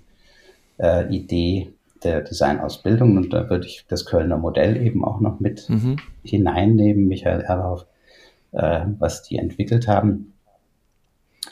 [0.78, 5.70] äh, Idee der Designausbildung und da würde ich das Kölner Modell eben auch noch mit
[5.70, 5.98] mhm.
[6.24, 7.86] hineinnehmen, Michael Erlauf,
[8.52, 10.34] äh, was die entwickelt haben.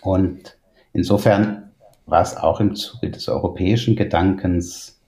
[0.01, 0.57] Und
[0.91, 1.71] insofern
[2.05, 4.99] war es auch im Zuge des europäischen Gedankens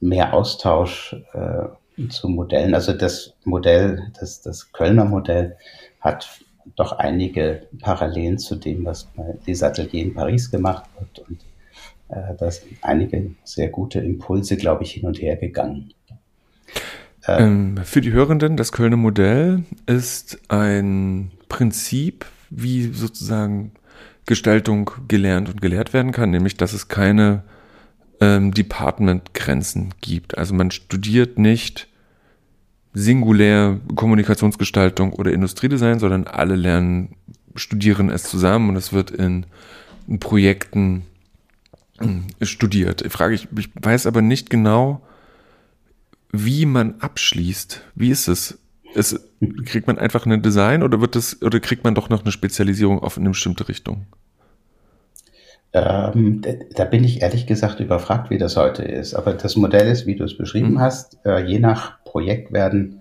[0.00, 2.74] mehr Austausch äh, zu Modellen.
[2.74, 5.56] Also das Modell, das, das Kölner Modell
[6.00, 6.40] hat
[6.76, 11.28] doch einige Parallelen zu dem, was bei Les Ateliers in Paris gemacht wird.
[11.28, 11.38] Und
[12.12, 15.94] äh, da sind einige sehr gute Impulse, glaube ich, hin und her gegangen.
[17.26, 23.72] Ähm, für die Hörenden, das Kölner Modell ist ein Prinzip, wie sozusagen
[24.26, 27.44] Gestaltung gelernt und gelehrt werden kann, nämlich dass es keine
[28.20, 30.36] ähm, Department-Grenzen gibt.
[30.36, 31.88] Also man studiert nicht
[32.92, 37.16] singulär Kommunikationsgestaltung oder Industriedesign, sondern alle lernen,
[37.54, 39.46] studieren es zusammen und es wird in,
[40.18, 41.11] Projekten äh,
[42.42, 43.02] studiert.
[43.02, 45.02] Ich frage ich, ich weiß aber nicht genau,
[46.32, 47.82] wie man abschließt.
[47.94, 48.58] Wie ist es?
[48.94, 49.20] es?
[49.64, 53.00] Kriegt man einfach ein Design oder wird das, oder kriegt man doch noch eine Spezialisierung
[53.00, 54.06] auf eine bestimmte Richtung?
[55.74, 56.42] Ähm,
[56.74, 59.14] da bin ich ehrlich gesagt überfragt, wie das heute ist.
[59.14, 60.80] Aber das Modell ist, wie du es beschrieben mhm.
[60.80, 63.00] hast, äh, je nach Projekt werden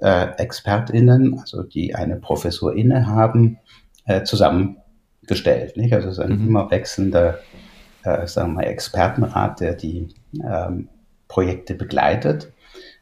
[0.00, 3.58] äh, ExpertInnen, also die eine Professur innehaben,
[4.06, 5.76] äh, zusammengestellt.
[5.76, 5.92] Nicht?
[5.92, 6.48] Also es ist ein mhm.
[6.48, 7.38] immer wechselnder,
[8.06, 10.08] äh, sagen wir mal, Expertenrat, der die
[10.42, 10.88] ähm,
[11.28, 12.52] Projekte begleitet.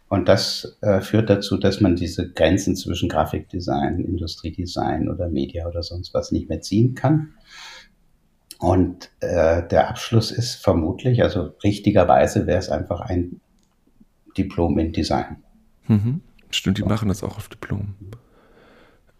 [0.08, 5.82] Und das äh, führt dazu, dass man diese Grenzen zwischen Grafikdesign, Industriedesign oder Media oder
[5.82, 7.34] sonst was nicht mehr ziehen kann
[8.64, 13.40] und äh, der Abschluss ist vermutlich, also richtigerweise wäre es einfach ein
[14.38, 15.36] Diplom in Design.
[15.86, 16.22] Mhm.
[16.50, 16.88] Stimmt, die ja.
[16.88, 17.94] machen das auch auf Diplom.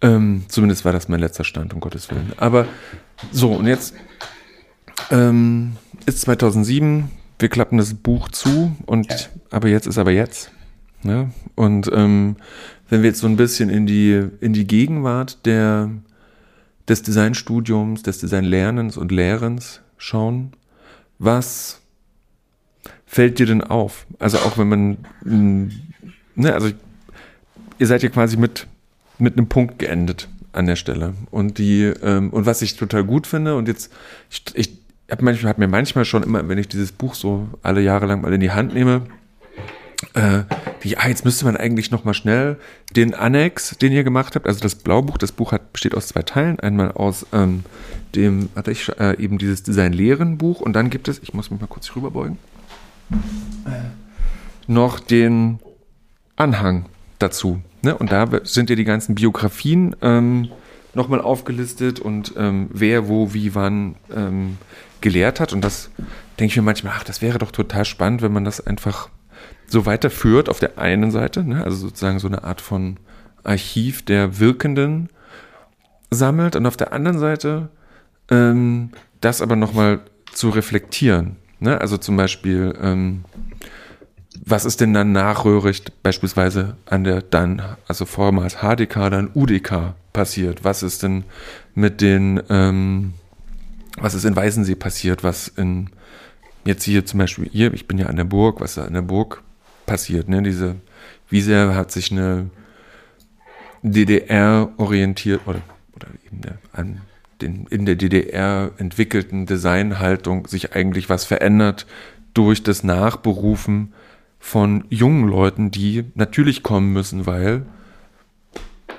[0.01, 2.33] Ähm, zumindest war das mein letzter Stand, um Gottes Willen.
[2.39, 2.67] Aber
[3.33, 3.95] so, und jetzt
[5.11, 9.17] ähm, ist 2007, wir klappen das Buch zu, und ja.
[9.51, 10.51] aber jetzt ist aber jetzt.
[11.03, 11.31] Ne?
[11.55, 12.37] Und ähm,
[12.89, 15.91] wenn wir jetzt so ein bisschen in die, in die Gegenwart der
[16.89, 20.53] des Designstudiums, des Designlernens und Lehrens schauen.
[21.19, 21.81] Was
[23.07, 24.07] fällt dir denn auf?
[24.19, 24.99] Also auch wenn man,
[26.35, 26.71] ne, also
[27.79, 28.67] ihr seid ja quasi mit,
[29.19, 31.15] mit einem Punkt geendet an der Stelle.
[31.31, 33.93] Und die, ähm, und was ich total gut finde, und jetzt,
[34.31, 34.79] ich, ich
[35.11, 38.23] habe manchmal, hab mir manchmal schon immer, wenn ich dieses Buch so alle Jahre lang
[38.23, 39.03] mal in die Hand nehme,
[40.15, 40.43] äh,
[40.81, 42.59] wie, ah, jetzt müsste man eigentlich noch mal schnell
[42.95, 46.23] den Annex, den ihr gemacht habt, also das Blaubuch, das Buch hat, besteht aus zwei
[46.23, 47.65] Teilen, einmal aus ähm,
[48.15, 51.67] dem, hatte ich äh, eben dieses Design-Lehren-Buch und dann gibt es, ich muss mich mal
[51.67, 52.39] kurz rüberbeugen,
[53.67, 53.71] äh,
[54.67, 55.59] noch den
[56.37, 56.87] Anhang
[57.19, 57.61] dazu.
[57.83, 57.97] Ne?
[57.97, 60.49] Und da sind ja die ganzen Biografien ähm,
[60.95, 64.59] nochmal aufgelistet und ähm, wer, wo, wie, wann ähm,
[65.05, 65.53] gelehrt hat.
[65.53, 65.91] Und das
[66.41, 69.11] denke ich mir manchmal, ach, das wäre doch total spannend, wenn man das einfach
[69.67, 72.97] so weiterführt auf der einen Seite, ne, also sozusagen so eine Art von
[73.45, 75.11] Archiv der Wirkenden
[76.11, 77.69] sammelt und auf der anderen Seite
[78.31, 78.91] ähm,
[79.21, 80.01] das aber nochmal
[80.33, 81.37] zu reflektieren.
[81.61, 81.81] Ne?
[81.81, 83.25] Also zum Beispiel, ähm,
[84.45, 90.65] was ist denn dann nachröhrig beispielsweise an der dann, also vormals HDK, dann UDK passiert?
[90.65, 91.25] Was ist denn
[91.75, 93.15] mit den, ähm,
[93.97, 95.23] was ist in Weißensee passiert?
[95.23, 95.91] Was in,
[96.65, 99.03] jetzt hier zum Beispiel, hier, ich bin ja an der Burg, was da an der
[99.03, 99.43] Burg
[99.87, 100.43] passiert, ne?
[100.43, 100.77] Diese,
[101.29, 102.51] wie sehr hat sich eine
[103.83, 105.61] DDR orientiert oder,
[105.95, 107.01] oder eben der, an
[107.41, 111.87] den in der DDR entwickelten Designhaltung sich eigentlich was verändert
[112.33, 113.93] durch das Nachberufen
[114.39, 117.67] von jungen Leuten, die natürlich kommen müssen, weil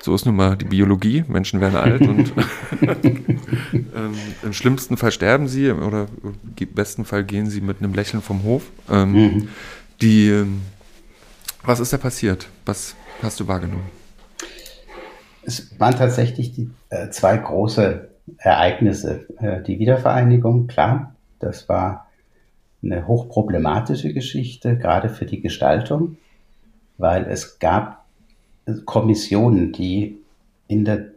[0.05, 1.25] so ist nun mal die Biologie.
[1.27, 2.31] Menschen werden alt und
[2.81, 4.13] ähm,
[4.43, 8.43] im schlimmsten Fall sterben sie oder im besten Fall gehen sie mit einem Lächeln vom
[8.43, 8.69] Hof.
[8.87, 9.47] Ähm, mhm.
[10.01, 10.61] Die, ähm,
[11.63, 12.47] was ist da passiert?
[12.67, 13.89] Was hast du wahrgenommen?
[15.43, 19.25] Es waren tatsächlich die äh, zwei große Ereignisse.
[19.39, 22.11] Äh, die Wiedervereinigung, klar, das war
[22.83, 26.17] eine hochproblematische Geschichte, gerade für die Gestaltung,
[26.99, 28.04] weil es gab
[28.85, 30.19] Kommissionen, die
[30.67, 31.07] in der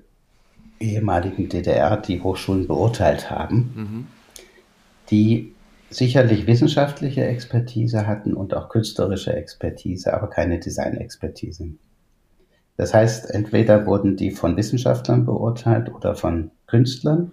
[0.80, 4.06] ehemaligen DDR die Hochschulen beurteilt haben, mhm.
[5.11, 5.54] die
[5.90, 11.70] sicherlich wissenschaftliche Expertise hatten und auch künstlerische Expertise, aber keine Designexpertise.
[12.76, 17.32] Das heißt, entweder wurden die von Wissenschaftlern beurteilt oder von Künstlern.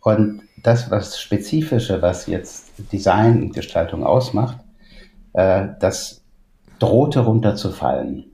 [0.00, 4.58] Und das, was Spezifische, was jetzt Design und Gestaltung ausmacht,
[5.32, 6.22] äh, das
[6.78, 8.26] drohte runterzufallen.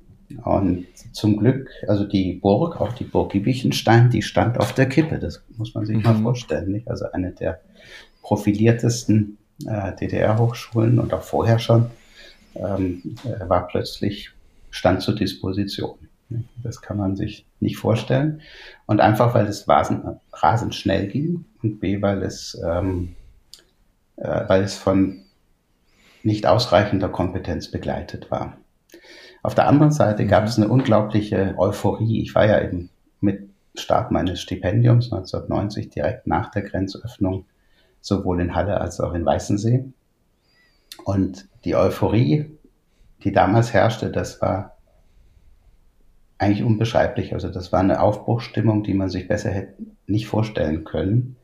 [0.45, 5.19] Und zum Glück, also die Burg, auch die Burg Giebichenstein, die stand auf der Kippe.
[5.19, 6.03] Das muss man sich mhm.
[6.03, 6.73] mal vorstellen.
[6.73, 6.89] Nicht?
[6.89, 7.61] Also eine der
[8.23, 11.91] profiliertesten äh, DDR-Hochschulen und auch vorher schon
[12.55, 14.31] ähm, äh, war plötzlich
[14.71, 15.99] stand zur Disposition.
[16.63, 18.41] Das kann man sich nicht vorstellen.
[18.87, 23.15] Und einfach, weil es rasend schnell ging und B, weil es, ähm,
[24.17, 25.23] äh, weil es von
[26.23, 28.57] nicht ausreichender Kompetenz begleitet war.
[29.45, 32.23] Auf der anderen Seite gab es eine unglaubliche Euphorie.
[32.23, 32.89] Ich war ja eben
[33.21, 37.45] mit Start meines Stipendiums 1990 direkt nach der Grenzöffnung
[38.01, 39.85] sowohl in Halle als auch in Weißensee.
[41.05, 42.57] Und die Euphorie,
[43.23, 44.79] die damals herrschte, das war
[46.39, 47.35] eigentlich unbeschreiblich.
[47.35, 49.75] Also das war eine Aufbruchsstimmung, die man sich besser hätte
[50.07, 51.37] nicht vorstellen können.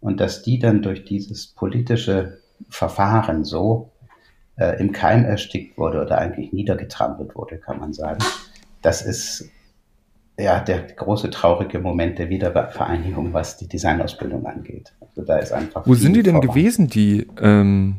[0.00, 2.38] Und dass die dann durch dieses politische
[2.68, 3.92] Verfahren so
[4.56, 8.22] äh, im Keim erstickt wurde oder eigentlich niedergetrampelt wurde, kann man sagen.
[8.82, 9.50] Das ist
[10.38, 14.92] ja der große traurige Moment der Wiedervereinigung, was die Designausbildung angeht.
[15.00, 15.86] Also da ist einfach.
[15.86, 16.48] Wo sind die denn voran.
[16.48, 17.96] gewesen, die ähm,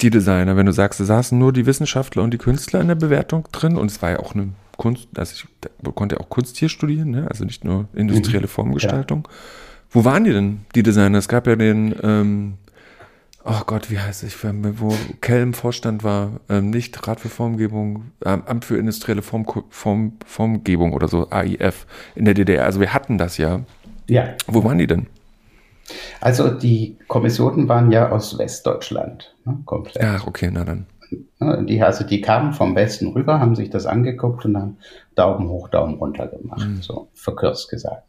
[0.00, 0.56] die Designer?
[0.56, 3.76] Wenn du sagst, da saßen nur die Wissenschaftler und die Künstler in der Bewertung drin
[3.76, 7.26] und es war ja auch eine Kunst, also ich konnte auch Kunst hier studieren, ne?
[7.28, 8.50] also nicht nur industrielle mhm.
[8.50, 9.26] Formgestaltung.
[9.28, 9.34] Ja.
[9.90, 11.18] Wo waren die denn, die Designer?
[11.18, 12.54] Es gab ja den, ähm,
[13.48, 18.42] oh Gott, wie heißt es, wo Kelm Vorstand war, ähm, nicht Rat für Formgebung, ähm,
[18.46, 22.64] Amt für industrielle Form, Form, Formgebung oder so, AIF in der DDR.
[22.64, 23.60] Also wir hatten das ja.
[24.08, 24.34] Ja.
[24.46, 25.06] Wo waren die denn?
[26.20, 30.02] Also die Kommissionen waren ja aus Westdeutschland, ne, komplett.
[30.02, 30.86] Ja, okay, na dann.
[31.38, 34.76] Ne, die, also die kamen vom Westen rüber, haben sich das angeguckt und haben
[35.14, 36.82] Daumen hoch, Daumen runter gemacht, mhm.
[36.82, 38.02] so verkürzt gesagt.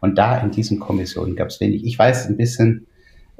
[0.00, 1.84] Und da in diesen Kommissionen gab es wenig.
[1.84, 2.86] Ich weiß ein bisschen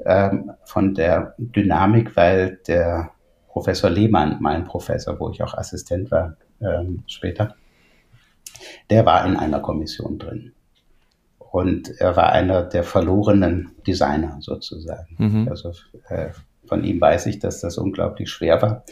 [0.05, 3.11] ähm, von der Dynamik, weil der
[3.47, 7.55] Professor Lehmann, mein Professor, wo ich auch Assistent war ähm, später,
[8.89, 10.53] der war in einer Kommission drin.
[11.39, 15.15] Und er war einer der verlorenen Designer sozusagen.
[15.17, 15.47] Mhm.
[15.49, 15.71] Also
[16.09, 16.29] äh,
[16.65, 18.83] von ihm weiß ich, dass das unglaublich schwer war.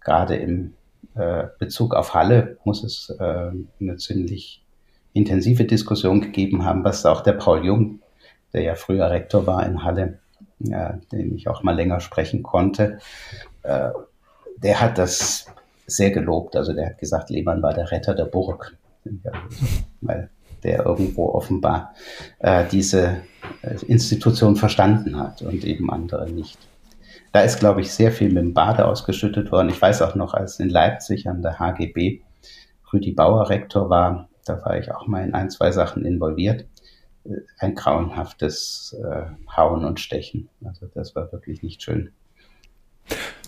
[0.00, 0.74] Gerade im
[1.14, 4.64] äh, Bezug auf Halle muss es äh, eine ziemlich
[5.12, 8.00] intensive Diskussion gegeben haben, was auch der Paul Jung,
[8.52, 10.20] der ja früher Rektor war in Halle,
[10.60, 12.98] ja, den ich auch mal länger sprechen konnte,
[13.62, 13.90] äh,
[14.62, 15.46] der hat das
[15.86, 16.56] sehr gelobt.
[16.56, 18.76] Also der hat gesagt, Lehmann war der Retter der Burg.
[20.00, 20.30] Weil
[20.62, 21.94] der irgendwo offenbar
[22.38, 23.22] äh, diese
[23.62, 26.58] äh, Institution verstanden hat und eben andere nicht.
[27.32, 29.70] Da ist, glaube ich, sehr viel mit dem Bade ausgeschüttet worden.
[29.70, 32.20] Ich weiß auch noch, als in Leipzig an der HGB
[32.92, 36.66] Rüdi Bauer Rektor war, da war ich auch mal in ein, zwei Sachen involviert.
[37.58, 40.48] Ein grauenhaftes äh, Hauen und Stechen.
[40.64, 42.12] Also das war wirklich nicht schön.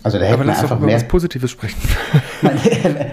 [0.03, 1.79] Also da hätte Aber man einfach mehr Positives sprechen.
[2.41, 2.57] man,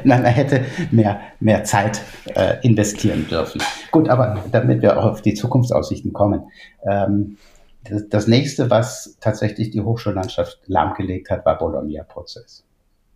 [0.04, 2.02] man, hätte mehr, mehr Zeit
[2.34, 3.62] äh, investieren dürfen.
[3.92, 6.50] Gut, aber damit wir auch auf die Zukunftsaussichten kommen.
[6.84, 7.36] Ähm,
[7.84, 12.64] das, das nächste, was tatsächlich die Hochschullandschaft lahmgelegt hat, war Bologna-Prozess.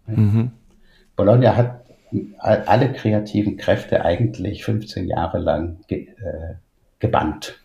[0.07, 0.53] Mhm.
[1.17, 1.85] Bologna hat
[2.39, 6.55] alle kreativen Kräfte eigentlich 15 Jahre lang ge, äh,
[6.99, 7.61] gebannt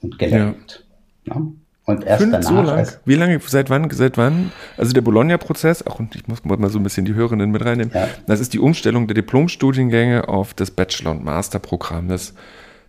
[0.00, 0.84] und gelenkt.
[1.24, 1.34] Ja.
[1.34, 1.42] Ja?
[1.84, 2.48] Und erst Fünf danach.
[2.48, 2.88] so lang?
[3.04, 4.52] Wie lange, seit wann, seit wann?
[4.76, 7.92] Also der Bologna-Prozess, auch und ich muss mal so ein bisschen die Hörenden mit reinnehmen.
[7.92, 8.08] Ja.
[8.26, 12.08] Das ist die Umstellung der Diplomstudiengänge auf das Bachelor- und Masterprogramm.
[12.08, 12.34] Das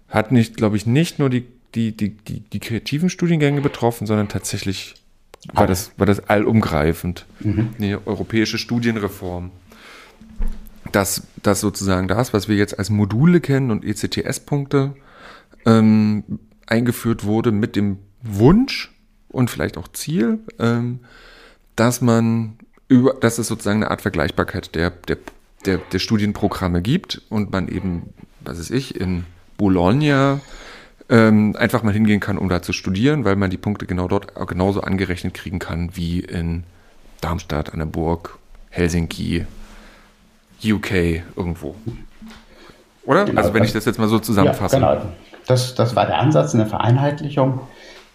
[0.07, 4.27] hat nicht, glaube ich, nicht nur die, die, die, die, die kreativen Studiengänge betroffen, sondern
[4.27, 4.95] tatsächlich
[5.53, 7.25] war das, war das allumgreifend.
[7.43, 9.51] Eine europäische Studienreform.
[10.91, 14.93] Dass, dass sozusagen das, was wir jetzt als Module kennen und ECTS-Punkte,
[15.65, 16.23] ähm,
[16.67, 18.91] eingeführt wurde mit dem Wunsch
[19.29, 20.99] und vielleicht auch Ziel, ähm,
[21.75, 22.57] dass man
[22.87, 25.17] über, dass es sozusagen eine Art Vergleichbarkeit der, der,
[25.65, 29.25] der, der Studienprogramme gibt und man eben, was weiß ich, in
[29.57, 30.41] Bologna
[31.09, 34.33] ähm, einfach mal hingehen kann, um da zu studieren, weil man die Punkte genau dort
[34.47, 36.63] genauso angerechnet kriegen kann wie in
[37.21, 38.39] Darmstadt, an der Burg,
[38.69, 39.45] Helsinki,
[40.63, 40.91] UK,
[41.35, 41.75] irgendwo.
[43.03, 43.25] Oder?
[43.25, 44.79] Genau, also wenn ich das jetzt mal so zusammenfasse.
[44.79, 45.13] Ja, genau.
[45.47, 47.61] Das, das war der Ansatz, eine Vereinheitlichung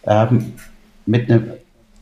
[0.04, 0.54] ähm,
[1.06, 1.52] mit einem,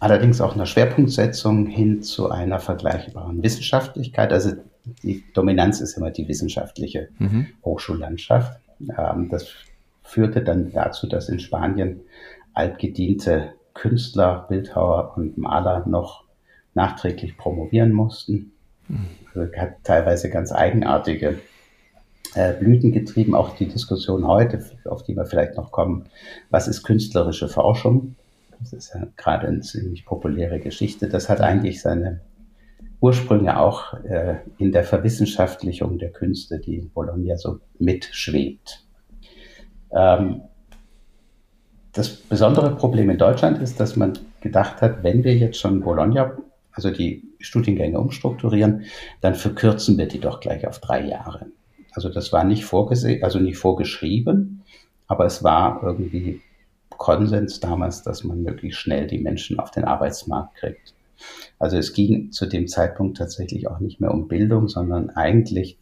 [0.00, 4.32] allerdings auch einer Schwerpunktsetzung hin zu einer vergleichbaren Wissenschaftlichkeit.
[4.32, 4.52] Also
[5.02, 7.48] die Dominanz ist immer die wissenschaftliche Mhm.
[7.64, 8.60] Hochschullandschaft.
[8.98, 9.48] Ähm, das
[10.02, 12.00] führte dann dazu, dass in Spanien
[12.52, 16.24] altgediente Künstler, Bildhauer und Maler noch
[16.74, 18.52] nachträglich promovieren mussten.
[19.34, 21.38] Also hat teilweise ganz eigenartige
[22.58, 26.06] Blüten getrieben, auch die Diskussion heute, auf die wir vielleicht noch kommen,
[26.50, 28.16] was ist künstlerische Forschung?
[28.60, 31.08] Das ist ja gerade eine ziemlich populäre Geschichte.
[31.08, 32.20] Das hat eigentlich seine
[33.00, 38.82] Ursprünge auch äh, in der Verwissenschaftlichung der Künste, die in Bologna so mitschwebt.
[39.92, 40.42] Ähm,
[41.92, 46.36] das besondere Problem in Deutschland ist, dass man gedacht hat, wenn wir jetzt schon Bologna,
[46.72, 48.84] also die Studiengänge umstrukturieren,
[49.20, 51.46] dann verkürzen wir die doch gleich auf drei Jahre.
[51.94, 54.62] Also das war nicht vorgesehen, also nicht vorgeschrieben,
[55.06, 56.40] aber es war irgendwie
[56.90, 60.94] Konsens damals, dass man möglichst schnell die Menschen auf den Arbeitsmarkt kriegt.
[61.58, 65.78] Also es ging zu dem Zeitpunkt tatsächlich auch nicht mehr um Bildung, sondern eigentlich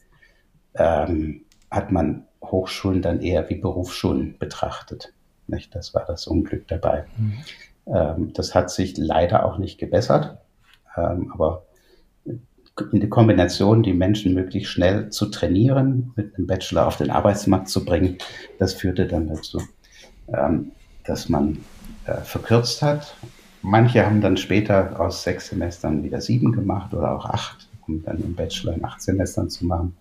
[0.75, 5.13] ähm, hat man Hochschulen dann eher wie Berufsschulen betrachtet.
[5.47, 5.75] Nicht?
[5.75, 7.05] Das war das Unglück dabei.
[7.87, 10.39] Ähm, das hat sich leider auch nicht gebessert,
[10.97, 11.65] ähm, aber
[12.93, 17.69] in der Kombination, die Menschen möglichst schnell zu trainieren, mit einem Bachelor auf den Arbeitsmarkt
[17.69, 18.19] zu bringen,
[18.59, 19.61] das führte dann dazu,
[20.29, 20.73] ähm,
[21.05, 21.59] dass man
[22.07, 23.15] äh, verkürzt hat.
[23.61, 28.17] Manche haben dann später aus sechs Semestern wieder sieben gemacht oder auch acht, um dann
[28.17, 29.95] einen Bachelor in acht Semestern zu machen.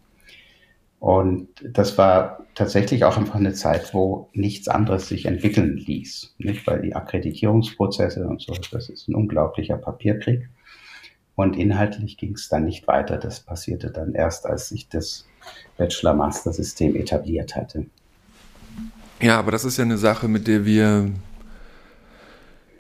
[1.00, 6.36] Und das war tatsächlich auch einfach eine Zeit, wo nichts anderes sich entwickeln ließ.
[6.38, 10.48] Nicht, weil die Akkreditierungsprozesse und so, das ist ein unglaublicher Papierkrieg.
[11.36, 13.18] Und inhaltlich ging es dann nicht weiter.
[13.18, 15.26] Das passierte dann erst, als sich das
[15.78, 17.86] Bachelor-Master-System etabliert hatte.
[19.22, 21.12] Ja, aber das ist ja eine Sache, mit der wir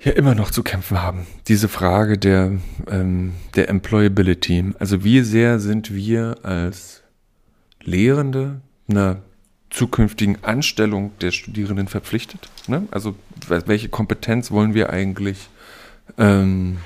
[0.03, 1.27] ja immer noch zu kämpfen haben.
[1.47, 2.53] Diese Frage der,
[2.89, 4.73] ähm, der Employability.
[4.79, 7.03] Also wie sehr sind wir als
[7.83, 9.21] Lehrende einer
[9.69, 12.49] zukünftigen Anstellung der Studierenden verpflichtet?
[12.67, 12.87] Ne?
[12.91, 13.15] Also
[13.47, 15.49] welche Kompetenz wollen wir eigentlich
[16.17, 16.77] ähm,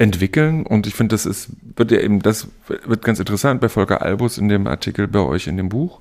[0.00, 0.66] entwickeln?
[0.66, 2.48] Und ich finde, das ist, wird ja eben, das
[2.86, 6.00] wird ganz interessant bei Volker Albus in dem Artikel bei euch in dem Buch,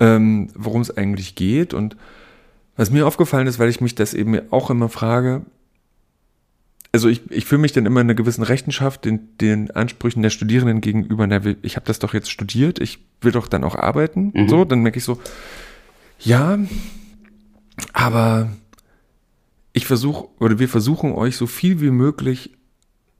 [0.00, 1.72] ähm, worum es eigentlich geht.
[1.72, 1.96] Und
[2.76, 5.42] was mir aufgefallen ist, weil ich mich das eben auch immer frage,
[6.90, 10.30] also ich, ich fühle mich dann immer in einer gewissen Rechenschaft den, den Ansprüchen der
[10.30, 14.32] Studierenden gegenüber, na, ich habe das doch jetzt studiert, ich will doch dann auch arbeiten.
[14.34, 14.48] Mhm.
[14.48, 15.20] So, dann merke ich so,
[16.18, 16.58] ja,
[17.92, 18.50] aber
[19.72, 22.57] ich versuche oder wir versuchen euch so viel wie möglich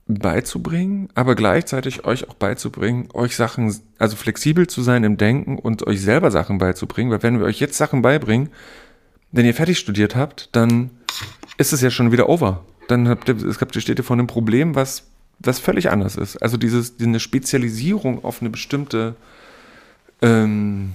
[0.09, 5.85] beizubringen, aber gleichzeitig euch auch beizubringen, euch Sachen, also flexibel zu sein im Denken und
[5.85, 8.49] euch selber Sachen beizubringen, weil wenn wir euch jetzt Sachen beibringen,
[9.31, 10.89] wenn ihr fertig studiert habt, dann
[11.59, 12.65] ist es ja schon wieder over.
[12.87, 15.03] Dann habt ihr, es habt, steht ihr vor einem Problem, was,
[15.37, 16.37] was völlig anders ist.
[16.37, 19.15] Also dieses, eine Spezialisierung auf eine bestimmte
[20.23, 20.93] ähm,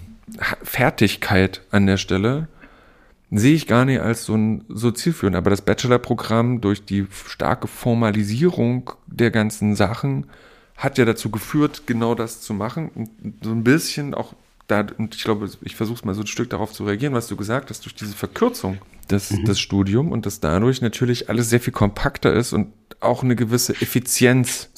[0.64, 2.48] Fertigkeit an der Stelle
[3.38, 5.36] sehe ich gar nicht als so ein so zielführend.
[5.36, 10.26] Aber das Bachelor-Programm durch die starke Formalisierung der ganzen Sachen
[10.76, 12.90] hat ja dazu geführt, genau das zu machen.
[12.94, 13.10] Und
[13.42, 14.34] so ein bisschen auch
[14.66, 17.28] da, und ich glaube, ich versuche es mal so ein Stück darauf zu reagieren, was
[17.28, 18.78] du gesagt hast, durch diese Verkürzung
[19.10, 19.44] des, mhm.
[19.44, 23.74] des Studiums und dass dadurch natürlich alles sehr viel kompakter ist und auch eine gewisse
[23.74, 24.70] Effizienz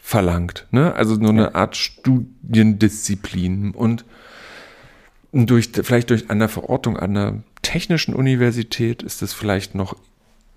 [0.00, 0.66] verlangt.
[0.70, 0.94] Ne?
[0.94, 4.04] Also nur eine Art Studiendisziplin und
[5.32, 9.96] durch, vielleicht durch eine Verortung an einer technischen Universität ist es vielleicht noch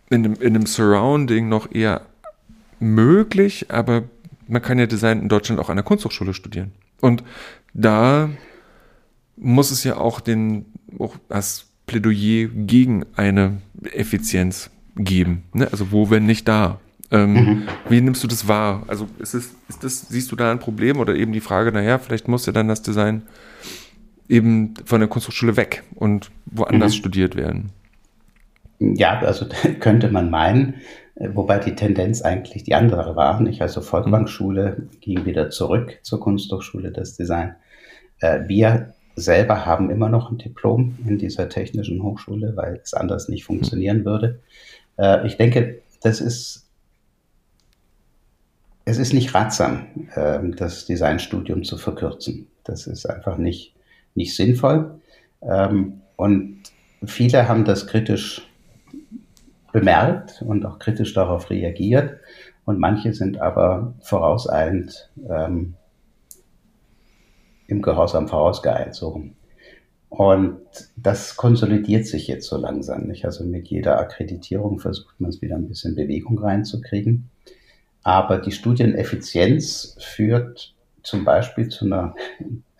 [0.09, 2.01] in einem, in einem Surrounding noch eher
[2.79, 4.03] möglich, aber
[4.47, 6.71] man kann ja Design in Deutschland auch an der Kunsthochschule studieren.
[7.01, 7.23] Und
[7.73, 8.29] da
[9.37, 10.65] muss es ja auch den
[10.99, 15.43] auch das Plädoyer gegen eine Effizienz geben.
[15.53, 15.67] Ne?
[15.71, 16.79] Also wo, wenn nicht da?
[17.11, 17.63] Ähm, mhm.
[17.89, 18.83] Wie nimmst du das wahr?
[18.87, 21.99] Also ist es, ist das, siehst du da ein Problem oder eben die Frage, naja,
[21.99, 23.23] vielleicht muss ja dann das Design
[24.29, 26.97] eben von der Kunsthochschule weg und woanders mhm.
[26.97, 27.71] studiert werden?
[28.79, 29.45] Ja, also
[29.79, 30.75] könnte man meinen,
[31.15, 33.39] äh, wobei die Tendenz eigentlich die andere war.
[33.41, 33.61] Nicht?
[33.61, 37.55] Also Volkbankschule ging wieder zurück zur Kunsthochschule des Design.
[38.19, 43.29] Äh, wir selber haben immer noch ein Diplom in dieser technischen Hochschule, weil es anders
[43.29, 44.39] nicht funktionieren würde.
[44.97, 46.63] Äh, ich denke, das ist
[48.85, 52.47] es ist nicht ratsam, ähm, das Designstudium zu verkürzen.
[52.63, 53.72] Das ist einfach nicht,
[54.15, 54.99] nicht sinnvoll.
[55.41, 56.61] Ähm, und
[57.05, 58.47] viele haben das kritisch
[59.71, 62.19] bemerkt und auch kritisch darauf reagiert.
[62.65, 65.75] Und manche sind aber vorauseilend ähm,
[67.67, 68.95] im Gehorsam vorausgeeilt.
[68.95, 69.23] So.
[70.09, 70.59] Und
[70.95, 73.07] das konsolidiert sich jetzt so langsam.
[73.07, 73.25] Nicht?
[73.25, 77.29] Also mit jeder Akkreditierung versucht man es wieder ein bisschen Bewegung reinzukriegen.
[78.03, 82.15] Aber die Studieneffizienz führt zum Beispiel zu einer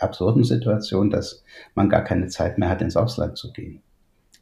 [0.03, 1.43] absurden Situation, dass
[1.75, 3.81] man gar keine Zeit mehr hat, ins Ausland zu gehen.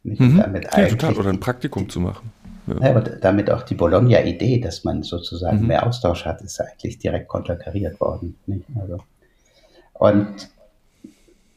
[0.04, 0.38] Mhm.
[0.38, 1.14] Damit ja, total.
[1.14, 2.32] Oder ein Praktikum zu machen.
[2.66, 2.74] Ja.
[2.80, 5.68] ja aber damit auch die Bologna-Idee, dass man sozusagen mhm.
[5.68, 8.36] mehr Austausch hat, ist eigentlich direkt konterkariert worden.
[8.80, 8.98] Also,
[9.94, 10.48] und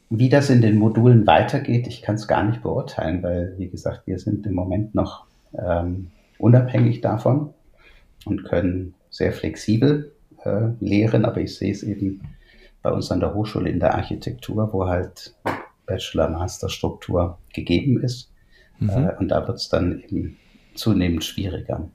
[0.08, 4.06] wie das in den Modulen weitergeht, ich kann es gar nicht beurteilen, weil, wie gesagt,
[4.06, 5.24] wir sind im Moment noch
[5.58, 7.50] ähm, unabhängig davon
[8.24, 10.12] und können sehr flexibel
[10.44, 12.20] äh, lehren, aber ich sehe es eben
[12.86, 15.34] bei uns an der Hochschule in der Architektur, wo halt
[15.86, 18.30] Bachelor-Master-Struktur gegeben ist.
[18.78, 18.90] Mhm.
[18.90, 20.36] Äh, und da wird es dann eben
[20.76, 21.88] zunehmend schwieriger.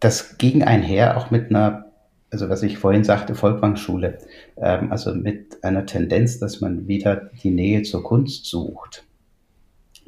[0.00, 1.92] Das ging einher auch mit einer,
[2.32, 4.18] also was ich vorhin sagte, Volkwang-Schule,
[4.56, 9.06] ähm, also mit einer Tendenz, dass man wieder die Nähe zur Kunst sucht.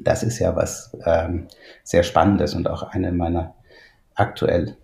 [0.01, 1.47] Das ist ja was ähm,
[1.85, 3.55] sehr Spannendes und auch eine meiner
[4.15, 4.75] aktuell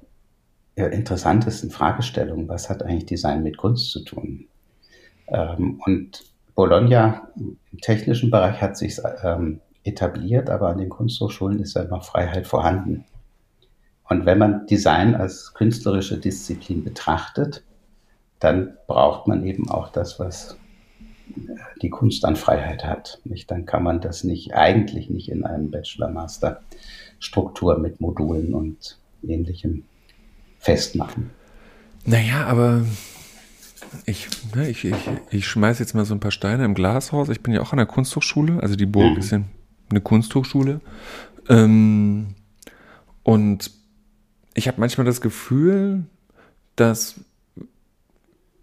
[0.75, 2.47] interessantesten Fragestellungen.
[2.47, 4.47] Was hat eigentlich Design mit Kunst zu tun?
[5.27, 6.23] Ähm, und
[6.55, 12.03] Bologna im technischen Bereich hat sich ähm, etabliert, aber an den Kunsthochschulen ist ja noch
[12.03, 13.05] Freiheit vorhanden.
[14.09, 17.63] Und wenn man Design als künstlerische Disziplin betrachtet,
[18.39, 20.57] dann braucht man eben auch das, was
[21.29, 23.21] äh, die Kunst an Freiheit hat.
[23.23, 23.49] Nicht?
[23.49, 29.85] Dann kann man das nicht, eigentlich nicht in einem Bachelor-Master-Struktur mit Modulen und ähnlichem
[30.61, 31.31] festmachen.
[32.05, 32.85] Naja, aber
[34.05, 34.95] ich, ne, ich, ich,
[35.29, 37.29] ich schmeiß jetzt mal so ein paar Steine im Glashaus.
[37.29, 39.19] Ich bin ja auch an der Kunsthochschule, also die Burg mhm.
[39.19, 39.41] ist ja
[39.89, 40.79] eine Kunsthochschule.
[41.49, 42.35] Ähm,
[43.23, 43.71] und
[44.53, 46.05] ich habe manchmal das Gefühl,
[46.75, 47.15] dass,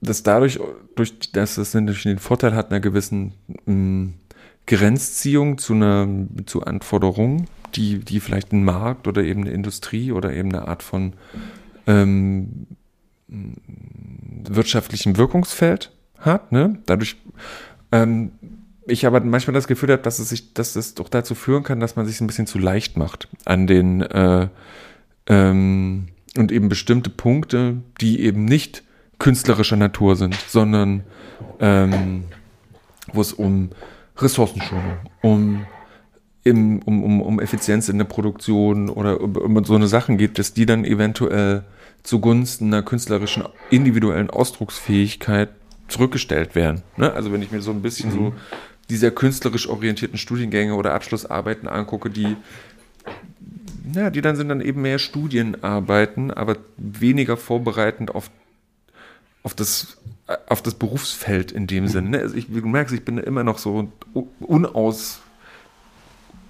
[0.00, 0.58] dass dadurch,
[0.96, 3.34] durch, dass es den Vorteil hat, einer gewissen
[3.66, 4.14] mh, mm,
[4.66, 6.06] Grenzziehung zu einer
[6.44, 10.82] zu Anforderungen, die, die vielleicht ein Markt oder eben eine Industrie oder eben eine Art
[10.82, 11.14] von
[11.88, 12.66] ähm,
[14.48, 16.52] wirtschaftlichem Wirkungsfeld hat.
[16.52, 16.78] Ne?
[16.86, 17.16] Dadurch
[17.90, 18.32] ähm,
[18.86, 21.80] ich aber manchmal das Gefühl habe, dass es sich, dass es doch dazu führen kann,
[21.80, 24.48] dass man sich ein bisschen zu leicht macht an den äh,
[25.26, 28.82] ähm, und eben bestimmte Punkte, die eben nicht
[29.18, 31.02] künstlerischer Natur sind, sondern
[31.60, 32.24] ähm,
[33.12, 33.70] wo es um
[34.16, 35.66] Ressourcenschonung, um,
[36.44, 40.38] im, um, um, um Effizienz in der Produktion oder um, um so eine Sachen geht,
[40.38, 41.64] dass die dann eventuell
[42.02, 45.50] zugunsten einer künstlerischen individuellen Ausdrucksfähigkeit
[45.88, 46.82] zurückgestellt werden.
[46.96, 47.12] Ne?
[47.12, 48.14] Also wenn ich mir so ein bisschen mhm.
[48.14, 48.34] so
[48.90, 52.36] dieser künstlerisch orientierten Studiengänge oder Abschlussarbeiten angucke, die
[53.94, 58.30] ja, die dann sind dann eben mehr Studienarbeiten, aber weniger vorbereitend auf,
[59.42, 59.98] auf, das,
[60.46, 62.10] auf das Berufsfeld in dem Sinne.
[62.10, 62.18] Ne?
[62.20, 63.90] Also ich, du merkst, ich bin immer noch so
[64.40, 65.20] unaus,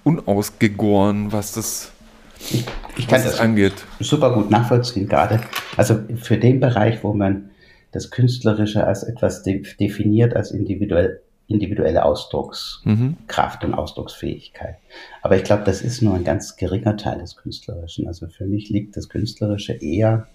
[0.03, 1.91] unausgegoren, was das,
[2.39, 2.65] ich,
[2.97, 3.73] ich kann das angeht.
[3.99, 5.41] super gut nachvollziehen gerade.
[5.77, 7.51] Also für den Bereich, wo man
[7.91, 13.69] das Künstlerische als etwas definiert, als individuell individuelle Ausdruckskraft mhm.
[13.69, 14.75] und Ausdrucksfähigkeit.
[15.23, 18.07] Aber ich glaube, das ist nur ein ganz geringer Teil des Künstlerischen.
[18.07, 20.27] Also für mich liegt das Künstlerische eher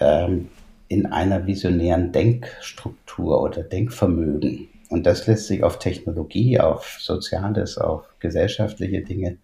[0.00, 0.48] ähm,
[0.88, 4.68] in einer visionären Denkstruktur oder Denkvermögen.
[4.88, 9.36] Und das lässt sich auf Technologie, auf Soziales, auf gesellschaftliche Dinge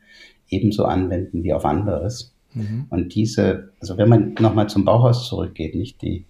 [0.48, 2.34] ebenso anwenden wie auf anderes.
[2.52, 2.86] Mhm.
[2.90, 6.24] Und diese, also wenn man nochmal zum Bauhaus zurückgeht, nicht die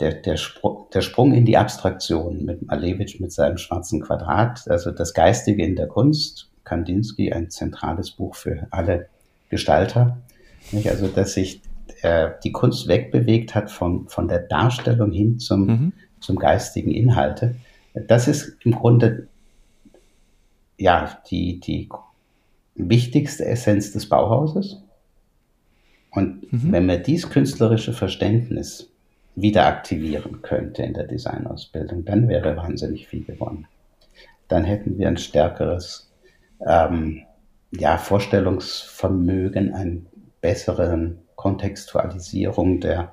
[0.00, 4.90] der, der, Sprung, der Sprung in die Abstraktion mit Malevich mit seinem schwarzen Quadrat, also
[4.90, 9.08] das Geistige in der Kunst, Kandinsky, ein zentrales Buch für alle
[9.50, 10.18] Gestalter.
[10.72, 10.88] Nicht?
[10.88, 11.60] Also, dass sich
[12.02, 15.92] äh, die Kunst wegbewegt hat von, von der Darstellung hin zum, mhm.
[16.20, 17.54] zum geistigen Inhalte.
[18.08, 19.28] Das ist im Grunde
[20.76, 21.88] ja die, die
[22.74, 24.82] wichtigste Essenz des Bauhauses.
[26.10, 26.72] Und mhm.
[26.72, 28.90] wenn man dieses künstlerische Verständnis
[29.36, 33.66] wieder aktivieren könnte in der Designausbildung, dann wäre wahnsinnig viel gewonnen.
[34.48, 36.10] Dann hätten wir ein stärkeres
[36.64, 37.22] ähm,
[37.72, 40.02] ja, Vorstellungsvermögen, eine
[40.40, 43.12] bessere Kontextualisierung der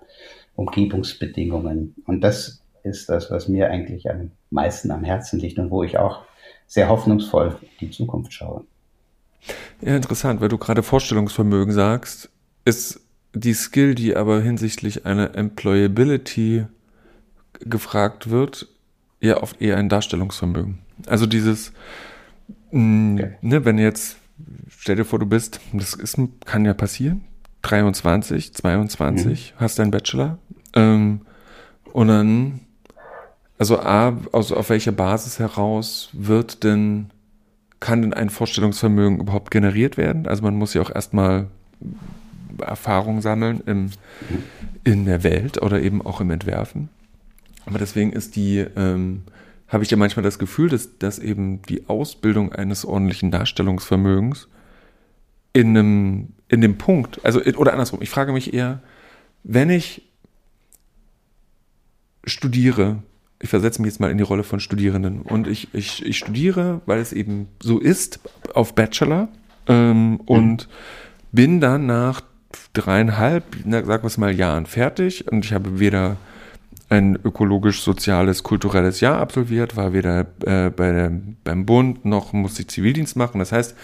[0.56, 1.96] Umgebungsbedingungen.
[2.06, 5.98] Und das ist das, was mir eigentlich am meisten am Herzen liegt und wo ich
[5.98, 6.24] auch
[6.68, 8.64] sehr hoffnungsvoll in die Zukunft schaue.
[9.82, 12.30] Ja, interessant, weil du gerade Vorstellungsvermögen sagst,
[12.66, 13.02] ist
[13.34, 16.66] die Skill, die aber hinsichtlich einer Employability
[17.60, 18.68] gefragt wird,
[19.20, 20.80] ja oft eher ein Darstellungsvermögen.
[21.08, 21.72] Also dieses,
[22.72, 23.38] mh, okay.
[23.42, 24.18] ne, wenn jetzt,
[24.70, 27.24] stell dir vor, du bist, das ist, kann ja passieren,
[27.64, 29.62] 23, 22, mhm.
[29.62, 30.40] hast deinen Bachelor,
[30.74, 31.22] ähm,
[31.94, 32.62] und dann,
[33.58, 37.12] also A, also auf welcher Basis heraus wird denn,
[37.82, 40.28] kann denn ein Vorstellungsvermögen überhaupt generiert werden?
[40.28, 41.48] Also man muss ja auch erstmal
[42.60, 43.92] Erfahrung sammeln im,
[44.86, 46.90] in der Welt oder eben auch im Entwerfen.
[47.66, 49.24] Aber deswegen ist die, ähm,
[49.68, 54.48] habe ich ja manchmal das Gefühl, dass, dass eben die Ausbildung eines ordentlichen Darstellungsvermögens
[55.54, 58.82] in einem, in dem Punkt, also oder andersrum, ich frage mich eher,
[59.44, 60.04] wenn ich
[62.26, 63.02] studiere,
[63.42, 66.82] ich versetze mich jetzt mal in die Rolle von Studierenden und ich, ich, ich studiere,
[66.86, 68.20] weil es eben so ist,
[68.54, 69.30] auf Bachelor
[69.68, 70.72] ähm, und mhm.
[71.32, 72.22] bin dann nach
[72.74, 76.18] dreieinhalb, sagen wir es mal, Jahren fertig und ich habe weder
[76.90, 81.12] ein ökologisch-soziales, kulturelles Jahr absolviert, war weder äh, bei der,
[81.44, 83.40] beim Bund noch muss ich Zivildienst machen.
[83.40, 83.76] Das heißt,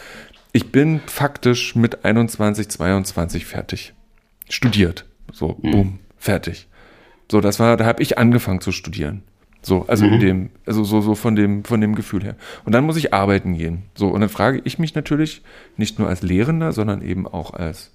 [0.52, 3.94] ich bin faktisch mit 21, 22 fertig.
[4.50, 5.06] Studiert.
[5.32, 5.72] So, mhm.
[5.72, 6.68] boom, fertig.
[7.32, 9.24] So, das war, da habe ich angefangen zu studieren.
[9.62, 10.14] So, also mhm.
[10.14, 12.36] in dem, also so, so von dem, von dem Gefühl her.
[12.66, 13.84] Und dann muss ich arbeiten gehen.
[13.96, 15.42] So, und dann frage ich mich natürlich,
[15.76, 17.92] nicht nur als Lehrender, sondern eben auch als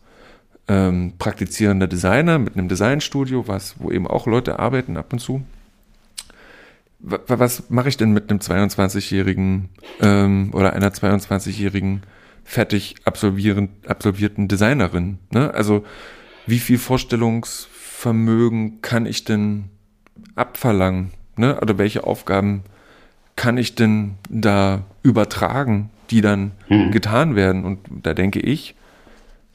[0.68, 5.42] ähm, praktizierender Designer mit einem Designstudio, was, wo eben auch Leute arbeiten ab und zu.
[7.00, 12.02] W was mache ich denn mit einem 22-jährigen ähm, oder einer 22-jährigen
[12.44, 15.18] fertig absolvierten Designerin?
[15.30, 15.52] Ne?
[15.52, 15.84] Also
[16.46, 19.64] wie viel Vorstellungsvermögen kann ich denn
[20.36, 21.10] abverlangen?
[21.36, 21.60] Ne?
[21.60, 22.62] Oder welche Aufgaben
[23.36, 26.90] kann ich denn da übertragen, die dann hm.
[26.90, 27.64] getan werden?
[27.64, 28.74] Und da denke ich,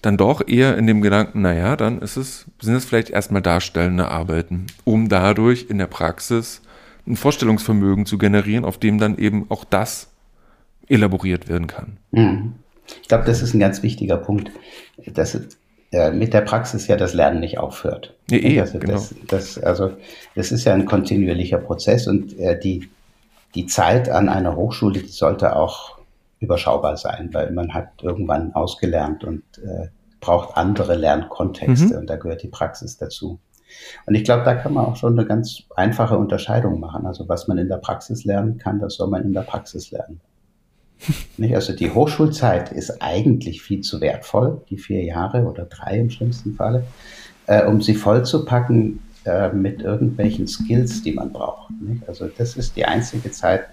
[0.01, 4.09] dann doch eher in dem Gedanken, naja, dann ist es, sind es vielleicht erstmal darstellende
[4.09, 6.61] Arbeiten, um dadurch in der Praxis
[7.07, 10.09] ein Vorstellungsvermögen zu generieren, auf dem dann eben auch das
[10.88, 11.97] elaboriert werden kann.
[12.11, 12.53] Mhm.
[13.01, 14.51] Ich glaube, das ist ein ganz wichtiger Punkt,
[15.05, 15.38] dass
[15.91, 18.13] äh, mit der Praxis ja das Lernen nicht aufhört.
[18.29, 18.93] Ja, eh, also, genau.
[18.93, 19.91] das, das, also
[20.35, 22.89] das ist ja ein kontinuierlicher Prozess und äh, die,
[23.55, 25.97] die Zeit an einer Hochschule, die sollte auch
[26.39, 29.88] überschaubar sein, weil man hat irgendwann ausgelernt und äh,
[30.19, 31.99] braucht andere Lernkontexte mhm.
[32.01, 33.39] und da gehört die Praxis dazu.
[34.05, 37.05] Und ich glaube, da kann man auch schon eine ganz einfache Unterscheidung machen.
[37.05, 40.19] Also was man in der Praxis lernen kann, das soll man in der Praxis lernen.
[41.54, 46.56] Also die Hochschulzeit ist eigentlich viel zu wertvoll, die vier Jahre oder drei im schlimmsten
[46.56, 46.86] Falle,
[47.45, 51.72] äh, um sie vollzupacken äh, mit irgendwelchen Skills, die man braucht.
[51.82, 52.08] Nicht?
[52.08, 53.66] Also das ist die einzige Zeit,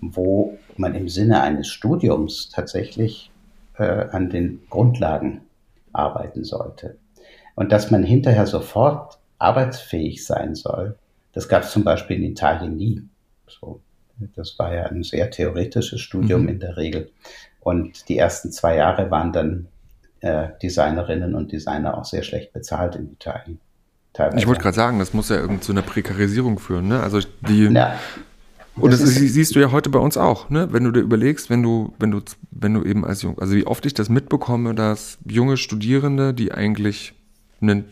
[0.00, 3.30] wo man im Sinne eines Studiums tatsächlich
[3.78, 5.42] äh, an den Grundlagen
[5.92, 6.96] arbeiten sollte.
[7.54, 10.96] Und dass man hinterher sofort arbeitsfähig sein soll,
[11.32, 13.02] das gab es zum Beispiel in Italien nie.
[13.46, 13.80] So,
[14.36, 16.48] das war ja ein sehr theoretisches Studium mhm.
[16.48, 17.10] in der Regel.
[17.60, 19.68] Und die ersten zwei Jahre waren dann
[20.20, 23.60] äh, Designerinnen und Designer auch sehr schlecht bezahlt in Italien.
[24.12, 24.38] Teilweise.
[24.38, 26.88] Ich wollte gerade sagen, das muss ja irgendwie zu einer Prekarisierung führen.
[26.88, 27.00] Ne?
[27.00, 27.96] Also die, ja.
[28.76, 30.72] Und das, das ist, siehst du ja heute bei uns auch, ne?
[30.72, 33.66] Wenn du dir überlegst, wenn du, wenn du, wenn du eben als jung, also wie
[33.66, 37.12] oft ich das mitbekomme, dass junge Studierende, die eigentlich
[37.60, 37.84] einen,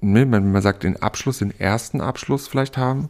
[0.00, 3.08] ne, man sagt den Abschluss, den ersten Abschluss vielleicht haben,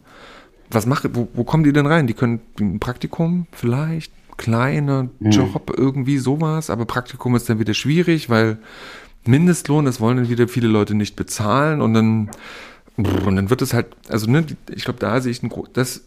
[0.73, 2.07] was macht, wo, wo kommen die denn rein?
[2.07, 5.31] Die können ein Praktikum vielleicht, kleiner hm.
[5.31, 8.57] Job, irgendwie sowas, aber Praktikum ist dann wieder schwierig, weil
[9.25, 12.31] Mindestlohn, das wollen dann wieder viele Leute nicht bezahlen und dann,
[12.97, 16.03] und dann wird es halt, also ne, ich glaube, da sehe ich ein, das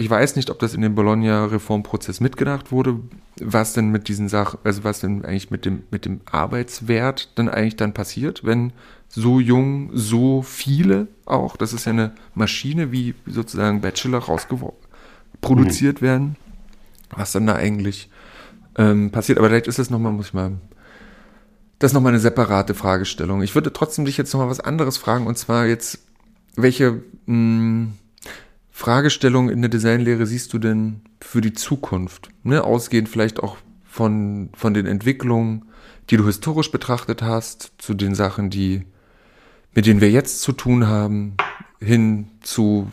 [0.00, 3.00] ich weiß nicht, ob das in dem Bologna-Reformprozess mitgedacht wurde,
[3.40, 7.48] was denn mit diesen Sachen, also was denn eigentlich mit dem, mit dem Arbeitswert dann
[7.48, 8.72] eigentlich dann passiert, wenn
[9.08, 14.22] so jung, so viele auch, das ist ja eine Maschine, wie sozusagen Bachelor
[15.40, 16.06] produziert mhm.
[16.06, 16.36] werden,
[17.10, 18.10] was dann da eigentlich
[18.76, 19.38] ähm, passiert.
[19.38, 20.52] Aber vielleicht ist das nochmal, muss ich mal,
[21.78, 23.42] das ist nochmal eine separate Fragestellung.
[23.42, 26.00] Ich würde trotzdem dich jetzt nochmal was anderes fragen, und zwar jetzt,
[26.56, 27.92] welche, mh, hm,
[28.70, 32.28] Fragestellungen in der Designlehre siehst du denn für die Zukunft?
[32.44, 32.62] Ne?
[32.62, 35.64] Ausgehend vielleicht auch von, von den Entwicklungen,
[36.10, 38.84] die du historisch betrachtet hast, zu den Sachen, die,
[39.78, 41.36] mit denen wir jetzt zu tun haben,
[41.78, 42.88] hin zu,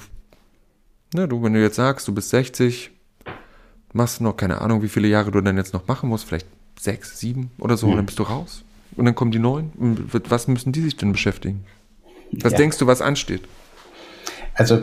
[1.16, 2.92] ne, du, wenn du jetzt sagst, du bist 60,
[3.94, 6.46] machst noch keine Ahnung, wie viele Jahre du dann jetzt noch machen musst, vielleicht
[6.80, 7.94] sechs, sieben oder so, mhm.
[7.94, 8.64] und dann bist du raus.
[8.96, 9.72] Und dann kommen die neuen.
[9.80, 11.66] Und was müssen die sich denn beschäftigen?
[12.34, 12.60] Was ja.
[12.60, 13.42] denkst du, was ansteht?
[14.54, 14.82] Also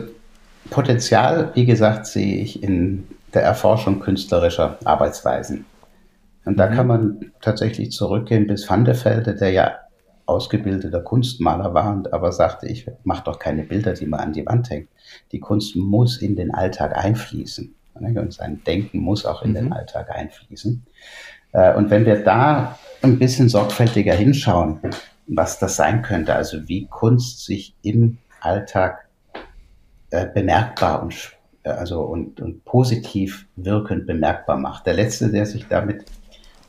[0.71, 5.63] Potenzial, wie gesagt, sehe ich in der Erforschung künstlerischer Arbeitsweisen.
[6.43, 6.75] Und da mhm.
[6.75, 9.71] kann man tatsächlich zurückgehen bis Van der Velde, der ja
[10.25, 14.45] ausgebildeter Kunstmaler war und aber sagte, ich mache doch keine Bilder, die man an die
[14.45, 14.89] Wand hängt.
[15.31, 17.75] Die Kunst muss in den Alltag einfließen.
[17.93, 19.55] Und sein Denken muss auch in mhm.
[19.55, 20.85] den Alltag einfließen.
[21.51, 24.79] Äh, und wenn wir da ein bisschen sorgfältiger hinschauen,
[25.27, 29.07] was das sein könnte, also wie Kunst sich im Alltag
[30.09, 31.31] äh, bemerkbar und,
[31.63, 34.85] äh, also und, und positiv wirkend bemerkbar macht.
[34.85, 36.05] Der letzte, der sich damit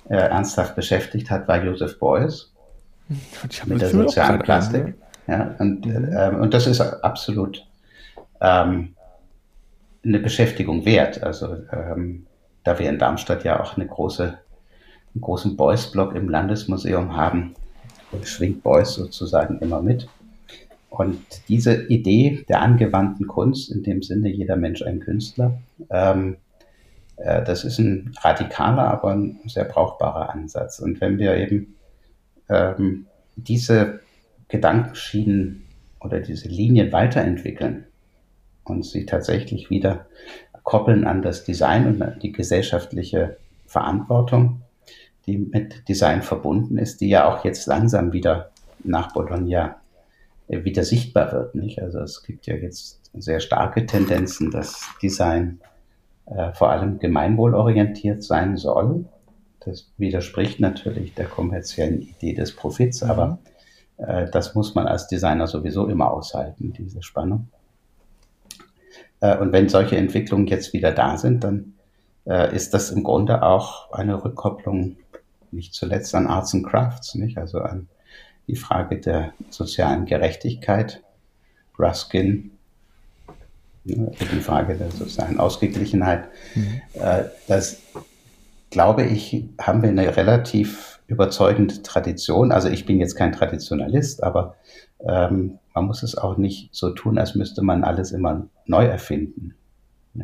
[0.06, 2.53] ernsthaft beschäftigt hat, war Joseph Beuys
[3.66, 4.84] mit der sozialen Plastik.
[4.84, 4.94] Ne?
[5.26, 6.12] Ja, und, mhm.
[6.12, 7.66] äh, und das ist absolut
[8.40, 8.94] ähm,
[10.04, 11.22] eine Beschäftigung wert.
[11.22, 12.26] Also ähm,
[12.62, 17.54] da wir in Darmstadt ja auch eine große, einen großen Beuys-Block im Landesmuseum haben,
[18.22, 20.08] schwingt Beuys sozusagen immer mit.
[20.90, 25.58] Und diese Idee der angewandten Kunst, in dem Sinne jeder Mensch ein Künstler,
[25.90, 26.36] ähm,
[27.16, 30.78] äh, das ist ein radikaler, aber ein sehr brauchbarer Ansatz.
[30.78, 31.74] Und wenn wir eben
[32.48, 34.00] ähm, diese
[34.48, 35.64] Gedankenschienen
[36.00, 37.86] oder diese Linien weiterentwickeln
[38.64, 40.06] und sie tatsächlich wieder
[40.62, 43.36] koppeln an das Design und an die gesellschaftliche
[43.66, 44.62] Verantwortung,
[45.26, 48.50] die mit Design verbunden ist, die ja auch jetzt langsam wieder
[48.82, 49.76] nach Bologna
[50.48, 51.54] äh, wieder sichtbar wird.
[51.54, 51.80] Nicht?
[51.80, 55.60] Also es gibt ja jetzt sehr starke Tendenzen, dass Design
[56.26, 59.04] äh, vor allem gemeinwohlorientiert sein soll.
[59.64, 63.10] Das widerspricht natürlich der kommerziellen Idee des Profits, mhm.
[63.10, 63.38] aber
[63.98, 67.48] äh, das muss man als Designer sowieso immer aushalten, diese Spannung.
[69.20, 71.74] Äh, und wenn solche Entwicklungen jetzt wieder da sind, dann
[72.26, 74.96] äh, ist das im Grunde auch eine Rückkopplung
[75.50, 77.38] nicht zuletzt an Arts and Crafts, nicht?
[77.38, 77.88] Also an
[78.46, 81.02] die Frage der sozialen Gerechtigkeit.
[81.78, 82.52] Ruskin,
[83.84, 86.28] ne, die Frage der sozialen Ausgeglichenheit.
[86.54, 86.82] Mhm.
[86.94, 87.80] Äh, das,
[88.74, 92.50] glaube ich, haben wir eine relativ überzeugende Tradition.
[92.50, 94.56] Also ich bin jetzt kein Traditionalist, aber
[95.06, 99.54] ähm, man muss es auch nicht so tun, als müsste man alles immer neu erfinden.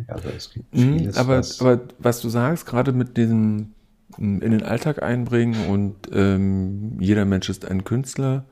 [0.08, 3.72] Also es gibt mhm, vieles, aber, was, aber was du sagst, gerade mit diesem
[4.18, 8.44] in den Alltag einbringen und ähm, jeder Mensch ist ein Künstler.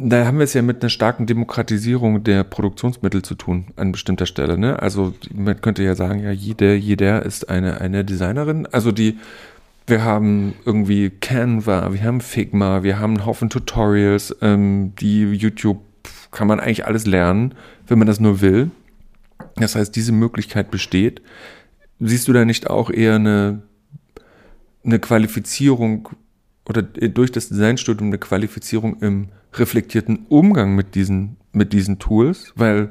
[0.00, 4.26] Da haben wir es ja mit einer starken Demokratisierung der Produktionsmittel zu tun an bestimmter
[4.26, 4.56] Stelle.
[4.56, 4.80] Ne?
[4.80, 8.66] Also man könnte ja sagen, ja, jeder, jeder ist eine, eine Designerin.
[8.66, 9.18] Also die,
[9.88, 15.80] wir haben irgendwie Canva, wir haben Figma, wir haben einen Haufen Tutorials, ähm, die YouTube
[16.30, 17.56] kann man eigentlich alles lernen,
[17.88, 18.70] wenn man das nur will.
[19.56, 21.22] Das heißt, diese Möglichkeit besteht.
[21.98, 23.62] Siehst du da nicht auch eher eine,
[24.84, 26.10] eine Qualifizierung
[26.68, 32.52] oder durch das Designstudium eine Qualifizierung im reflektierten Umgang mit diesen, mit diesen Tools?
[32.56, 32.88] Weil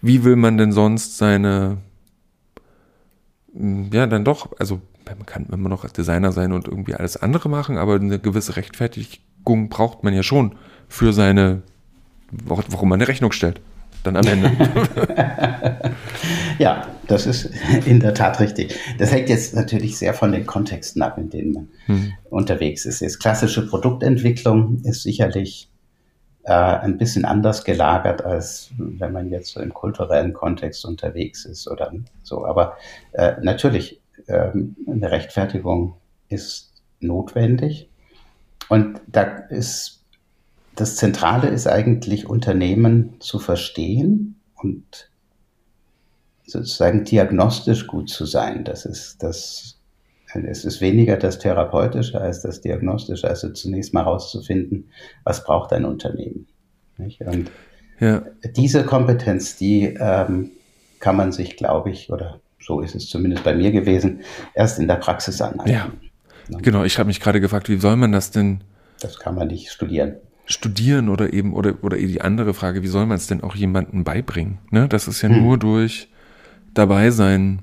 [0.00, 1.78] wie will man denn sonst seine,
[3.54, 7.48] ja, dann doch, also man kann immer noch als Designer sein und irgendwie alles andere
[7.48, 10.56] machen, aber eine gewisse Rechtfertigung braucht man ja schon
[10.88, 11.62] für seine,
[12.30, 13.60] warum man eine Rechnung stellt
[14.04, 14.50] dann am Ende.
[16.58, 17.50] ja, das ist
[17.86, 18.78] in der Tat richtig.
[18.98, 22.12] Das hängt jetzt natürlich sehr von den Kontexten ab, in denen man hm.
[22.30, 23.00] unterwegs ist.
[23.00, 25.70] Jetzt klassische Produktentwicklung ist sicherlich
[26.44, 31.68] äh, ein bisschen anders gelagert, als wenn man jetzt so im kulturellen Kontext unterwegs ist
[31.68, 31.92] oder
[32.22, 32.44] so.
[32.44, 32.76] Aber
[33.12, 34.50] äh, natürlich, äh,
[34.86, 35.94] eine Rechtfertigung
[36.28, 37.88] ist notwendig.
[38.68, 40.04] Und da ist
[40.74, 45.10] das Zentrale ist eigentlich, Unternehmen zu verstehen und
[46.46, 48.64] sozusagen diagnostisch gut zu sein.
[48.64, 49.73] Das ist das,
[50.42, 54.90] es ist weniger das Therapeutische als das Diagnostische, also zunächst mal herauszufinden,
[55.22, 56.46] was braucht ein Unternehmen.
[56.98, 57.20] Nicht?
[57.20, 57.50] Und
[58.00, 58.22] ja.
[58.56, 60.50] diese Kompetenz, die ähm,
[60.98, 64.20] kann man sich, glaube ich, oder so ist es zumindest bei mir gewesen,
[64.54, 65.74] erst in der Praxis aneignen.
[65.74, 66.58] Ja.
[66.60, 68.62] Genau, ich habe mich gerade gefragt, wie soll man das denn?
[69.00, 70.16] Das kann man nicht studieren
[70.46, 74.04] studieren oder eben, oder, oder die andere Frage, wie soll man es denn auch jemandem
[74.04, 74.58] beibringen?
[74.70, 74.88] Ne?
[74.88, 75.42] Das ist ja hm.
[75.42, 76.08] nur durch
[76.74, 77.60] dabei sein,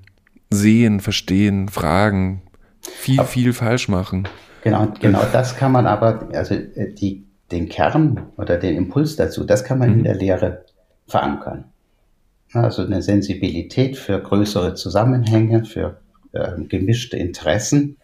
[0.50, 2.42] sehen, verstehen, fragen,
[2.82, 4.28] viel, aber, viel falsch machen.
[4.64, 9.44] Genau, genau das kann man aber, also äh, die, den Kern oder den Impuls dazu,
[9.44, 9.98] das kann man mhm.
[10.00, 10.66] in der Lehre
[11.08, 11.66] verankern.
[12.54, 16.02] Also eine Sensibilität für größere Zusammenhänge, für
[16.34, 17.98] äh, gemischte Interessen.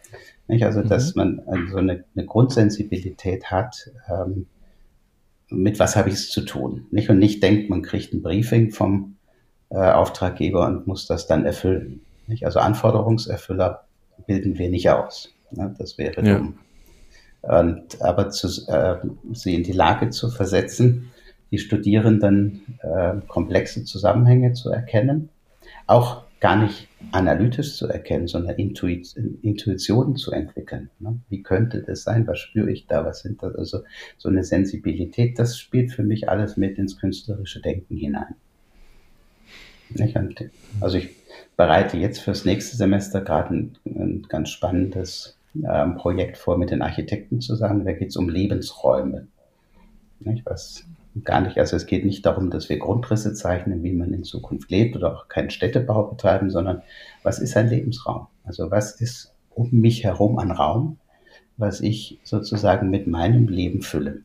[0.48, 0.64] Nicht?
[0.64, 0.90] Also, mhm.
[0.90, 4.48] dass man so eine, eine Grundsensibilität hat, ähm,
[5.50, 6.88] mit was habe ich es zu tun.
[6.92, 7.10] Nicht?
[7.10, 9.16] Und nicht denkt, man kriegt ein Briefing vom
[9.70, 12.02] äh, Auftraggeber und muss das dann erfüllen.
[12.28, 12.46] Nicht?
[12.46, 13.87] Also Anforderungserfüller
[14.26, 15.34] bilden wir nicht aus.
[15.52, 15.76] Ne?
[15.78, 16.38] Das wäre ja.
[16.38, 16.58] dumm.
[17.42, 18.98] Und, aber zu, äh,
[19.34, 21.12] sie in die Lage zu versetzen,
[21.52, 25.30] die Studierenden äh, komplexe Zusammenhänge zu erkennen,
[25.86, 30.90] auch gar nicht analytisch zu erkennen, sondern Intuit Intuitionen zu entwickeln.
[31.00, 31.20] Ne?
[31.30, 32.28] Wie könnte das sein?
[32.28, 33.06] Was spüre ich da?
[33.06, 33.56] Was sind das?
[33.56, 33.80] Also
[34.18, 38.36] so eine Sensibilität, das spielt für mich alles mit ins künstlerische Denken hinein.
[40.16, 40.50] Und,
[40.82, 41.10] also ich
[41.56, 46.82] bereite jetzt fürs nächste Semester gerade ein, ein ganz spannendes äh, Projekt vor mit den
[46.82, 47.86] Architekten zusammen.
[47.86, 49.28] Da geht es um Lebensräume.
[50.20, 50.46] Nicht?
[50.46, 50.86] Was
[51.24, 54.70] gar nicht, also es geht nicht darum, dass wir Grundrisse zeichnen, wie man in Zukunft
[54.70, 56.82] lebt oder auch keinen Städtebau betreiben, sondern
[57.24, 58.28] was ist ein Lebensraum?
[58.44, 60.98] Also was ist um mich herum an Raum,
[61.58, 64.22] was ich sozusagen mit meinem Leben fülle?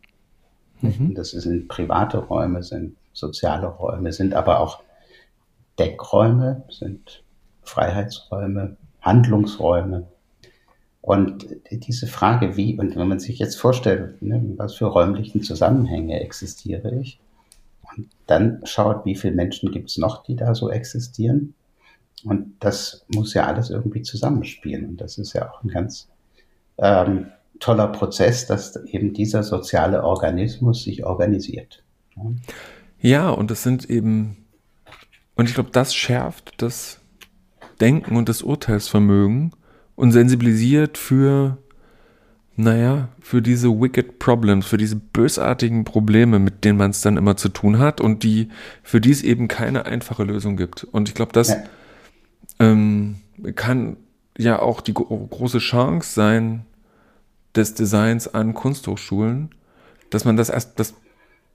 [0.81, 1.15] Mhm.
[1.15, 4.82] Das sind private Räume, sind soziale Räume, sind aber auch
[5.79, 7.23] Deckräume, sind
[7.63, 10.07] Freiheitsräume, Handlungsräume.
[11.01, 16.21] Und diese Frage, wie, und wenn man sich jetzt vorstellt, ne, was für räumlichen Zusammenhänge
[16.21, 17.19] existiere ich,
[17.97, 21.55] und dann schaut, wie viele Menschen gibt es noch, die da so existieren.
[22.25, 24.89] Und das muss ja alles irgendwie zusammenspielen.
[24.89, 26.09] Und das ist ja auch ein ganz
[26.79, 27.27] ähm,
[27.59, 31.85] toller Prozess, dass eben dieser soziale Organismus sich organisiert.
[32.17, 32.23] Ja,
[33.01, 34.42] ja und das sind eben,
[35.35, 37.01] und ich glaube, das schärft das
[37.81, 39.53] Denken und das Urteilsvermögen
[39.97, 41.59] und sensibilisiert für,
[42.57, 47.37] naja, für diese wicked problems, für diese bösartigen Probleme, mit denen man es dann immer
[47.37, 48.49] zu tun hat und die,
[48.83, 50.85] für die es eben keine einfache Lösung gibt.
[50.85, 51.63] Und ich glaube, das ja.
[52.61, 53.17] ähm,
[53.57, 53.97] kann
[54.39, 56.67] ja auch die große Chance sein
[57.55, 59.51] des Designs an Kunsthochschulen,
[60.11, 60.95] dass man das erst, dass,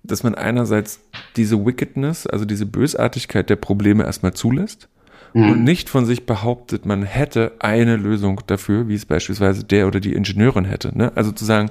[0.04, 1.00] dass man einerseits
[1.36, 4.88] diese Wickedness, also diese Bösartigkeit der Probleme erstmal zulässt
[5.34, 5.52] mhm.
[5.52, 10.00] und nicht von sich behauptet, man hätte eine Lösung dafür, wie es beispielsweise der oder
[10.00, 10.98] die Ingenieurin hätte.
[10.98, 11.12] Ne?
[11.16, 11.70] Also zu sagen,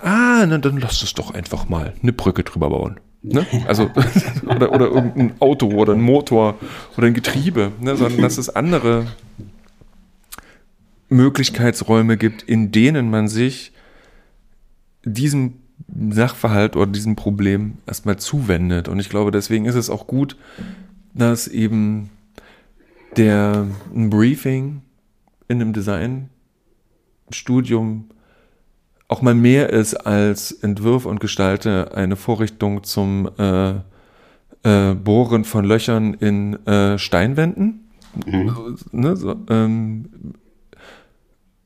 [0.00, 3.00] ah, na, dann lass es doch einfach mal eine Brücke drüber bauen.
[3.22, 3.46] Ne?
[3.66, 3.90] Also,
[4.46, 6.58] oder, oder irgendein Auto oder ein Motor
[6.96, 7.96] oder ein Getriebe, ne?
[7.96, 9.06] sondern dass es andere
[11.08, 13.72] Möglichkeitsräume gibt, in denen man sich
[15.04, 15.61] diesem
[16.10, 18.88] Sachverhalt oder diesem Problem erstmal zuwendet.
[18.88, 20.36] Und ich glaube, deswegen ist es auch gut,
[21.14, 22.10] dass eben
[23.16, 24.82] der ein Briefing
[25.48, 28.06] in einem Designstudium
[29.08, 33.74] auch mal mehr ist als Entwürfe und Gestalte eine Vorrichtung zum äh,
[34.62, 37.88] äh, Bohren von Löchern in äh, Steinwänden,
[38.24, 38.76] mhm.
[38.92, 40.08] ne, so, ähm,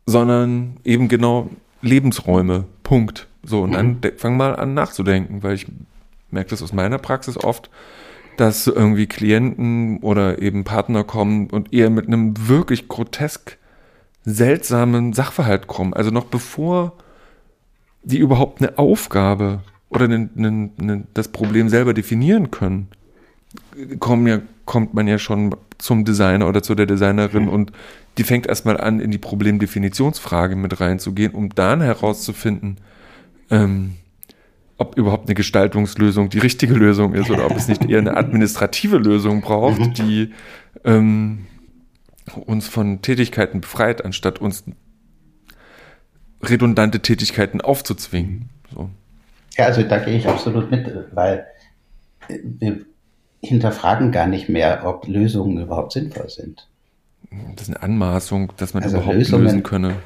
[0.06, 1.50] sondern eben genau
[1.82, 2.64] Lebensräume.
[2.82, 3.25] Punkt.
[3.46, 4.00] So, und mhm.
[4.00, 5.66] dann fang mal an nachzudenken, weil ich
[6.30, 7.70] merke das aus meiner Praxis oft,
[8.36, 13.56] dass irgendwie Klienten oder eben Partner kommen und eher mit einem wirklich grotesk
[14.24, 15.94] seltsamen Sachverhalt kommen.
[15.94, 16.92] Also noch bevor
[18.02, 22.88] die überhaupt eine Aufgabe oder einen, einen, einen, das Problem selber definieren können,
[24.00, 27.72] kommen ja, kommt man ja schon zum Designer oder zu der Designerin und
[28.18, 32.78] die fängt erstmal an, in die Problemdefinitionsfrage mit reinzugehen, um dann herauszufinden,
[33.50, 33.94] ähm,
[34.78, 38.98] ob überhaupt eine Gestaltungslösung die richtige Lösung ist oder ob es nicht eher eine administrative
[38.98, 39.94] Lösung braucht, mhm.
[39.94, 40.34] die
[40.84, 41.46] ähm,
[42.34, 44.64] uns von Tätigkeiten befreit, anstatt uns
[46.42, 48.50] redundante Tätigkeiten aufzuzwingen.
[48.74, 48.90] So.
[49.56, 51.46] Ja, also da gehe ich absolut mit, weil
[52.28, 52.80] wir
[53.40, 56.68] hinterfragen gar nicht mehr, ob Lösungen überhaupt sinnvoll sind.
[57.54, 59.96] Das ist eine Anmaßung, dass man also überhaupt Lösungen, lösen könne.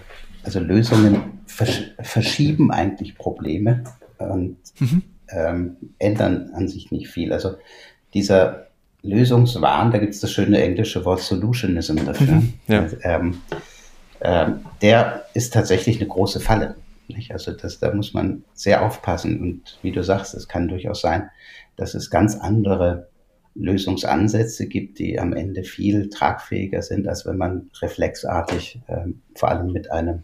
[0.42, 3.84] Also Lösungen versch verschieben eigentlich Probleme
[4.18, 5.02] und mhm.
[5.28, 7.32] ähm, ändern an sich nicht viel.
[7.32, 7.56] Also
[8.14, 8.66] dieser
[9.02, 12.34] Lösungswahn, da gibt es das schöne englische Wort Solutionism dafür.
[12.34, 12.52] Mhm.
[12.68, 12.86] Ja.
[13.02, 13.40] Ähm,
[14.20, 16.76] ähm, der ist tatsächlich eine große Falle.
[17.08, 17.32] Nicht?
[17.32, 19.40] Also das, da muss man sehr aufpassen.
[19.40, 21.30] Und wie du sagst, es kann durchaus sein,
[21.76, 23.08] dass es ganz andere
[23.54, 29.72] Lösungsansätze gibt, die am Ende viel tragfähiger sind, als wenn man reflexartig ähm, vor allem
[29.72, 30.22] mit einem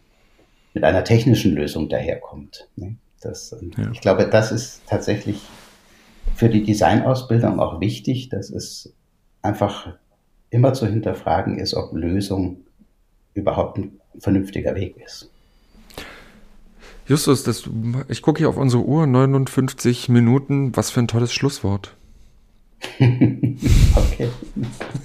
[0.77, 2.68] mit einer technischen Lösung daherkommt.
[2.77, 2.97] Ne?
[3.22, 3.91] Das, ja.
[3.93, 5.41] Ich glaube, das ist tatsächlich
[6.35, 8.93] für die Designausbildung auch wichtig, dass es
[9.41, 9.95] einfach
[10.51, 12.59] immer zu hinterfragen ist, ob Lösung
[13.33, 15.31] überhaupt ein vernünftiger Weg ist.
[17.07, 17.70] Justus, das,
[18.09, 20.77] ich gucke hier auf unsere Uhr, 59 Minuten.
[20.77, 21.97] Was für ein tolles Schlusswort.
[23.01, 24.29] okay.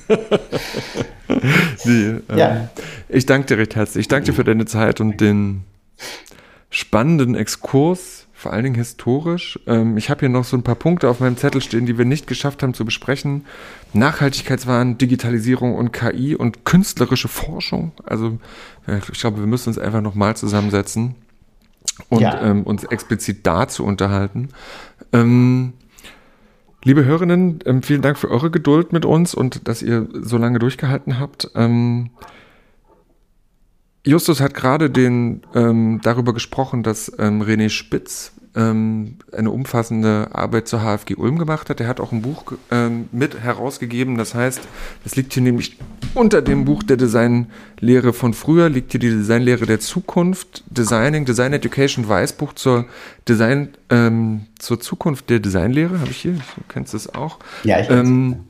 [1.85, 2.69] Die, ähm, ja.
[3.09, 4.01] Ich danke dir recht herzlich.
[4.01, 5.63] Ich danke dir für deine Zeit und den
[6.69, 9.59] spannenden Exkurs, vor allen Dingen historisch.
[9.67, 12.05] Ähm, ich habe hier noch so ein paar Punkte auf meinem Zettel stehen, die wir
[12.05, 13.45] nicht geschafft haben zu besprechen.
[13.93, 17.91] Nachhaltigkeitswahn, Digitalisierung und KI und künstlerische Forschung.
[18.05, 18.39] Also
[19.11, 21.15] ich glaube, wir müssen uns einfach nochmal zusammensetzen
[22.09, 22.41] und ja.
[22.41, 24.49] ähm, uns explizit dazu unterhalten.
[25.13, 25.73] Ähm,
[26.83, 30.59] liebe Hörerinnen, ähm, vielen Dank für eure Geduld mit uns und dass ihr so lange
[30.59, 31.51] durchgehalten habt.
[31.55, 32.11] Ähm,
[34.05, 37.11] Justus hat gerade den ähm, darüber gesprochen, dass
[37.41, 41.79] René Spitz ähm, eine umfassende Arbeit zur HFG Ulm gemacht hat.
[41.79, 44.17] Er hat auch ein Buch ähm, mit herausgegeben.
[44.17, 44.61] Das heißt,
[45.05, 45.77] es liegt hier nämlich
[46.13, 51.53] unter dem Buch der Designlehre von früher, liegt hier die Designlehre der Zukunft, Designing, Design
[51.53, 52.85] Education, Weißbuch zur
[53.27, 56.33] Design, ähm, zur Zukunft der Designlehre, habe ich hier.
[56.33, 57.39] Du kennst es auch.
[57.63, 58.45] Ja, ich ähm,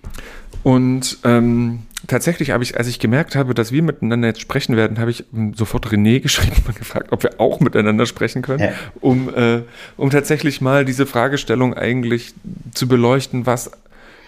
[0.64, 5.00] Und ähm, tatsächlich habe ich, als ich gemerkt habe, dass wir miteinander jetzt sprechen werden,
[5.00, 5.26] habe ich
[5.56, 8.74] sofort René geschrieben und gefragt, ob wir auch miteinander sprechen können, ja.
[9.00, 9.62] um, äh,
[9.98, 12.34] um tatsächlich mal diese Fragestellung eigentlich
[12.74, 13.72] zu beleuchten, was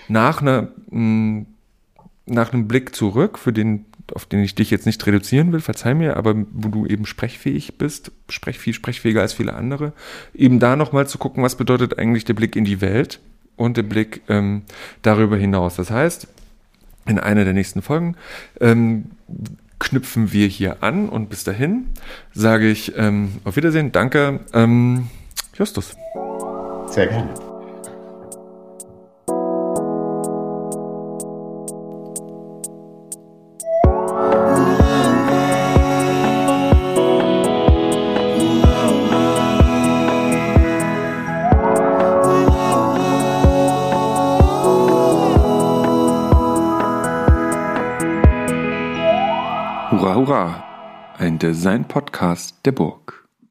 [0.08, 1.46] nach einer, mh,
[2.26, 5.94] nach einem Blick zurück, für den, auf den ich dich jetzt nicht reduzieren will, verzeih
[5.94, 9.94] mir, aber wo du eben sprechfähig bist, sprech viel sprechfähiger als viele andere,
[10.34, 13.20] eben da nochmal zu gucken, was bedeutet eigentlich der Blick in die Welt
[13.56, 14.64] und der Blick ähm,
[15.02, 15.76] darüber hinaus.
[15.76, 16.28] Das heißt,
[17.06, 18.16] in einer der nächsten Folgen
[18.60, 19.12] ähm,
[19.80, 21.88] knüpfen wir hier an und bis dahin
[22.34, 23.92] sage ich ähm, auf Wiedersehen.
[23.92, 25.10] Danke, ähm,
[25.54, 25.96] Justus.
[26.88, 27.43] Sehr gerne.
[51.44, 53.23] Hurra, ein Design-Podcast der Burg.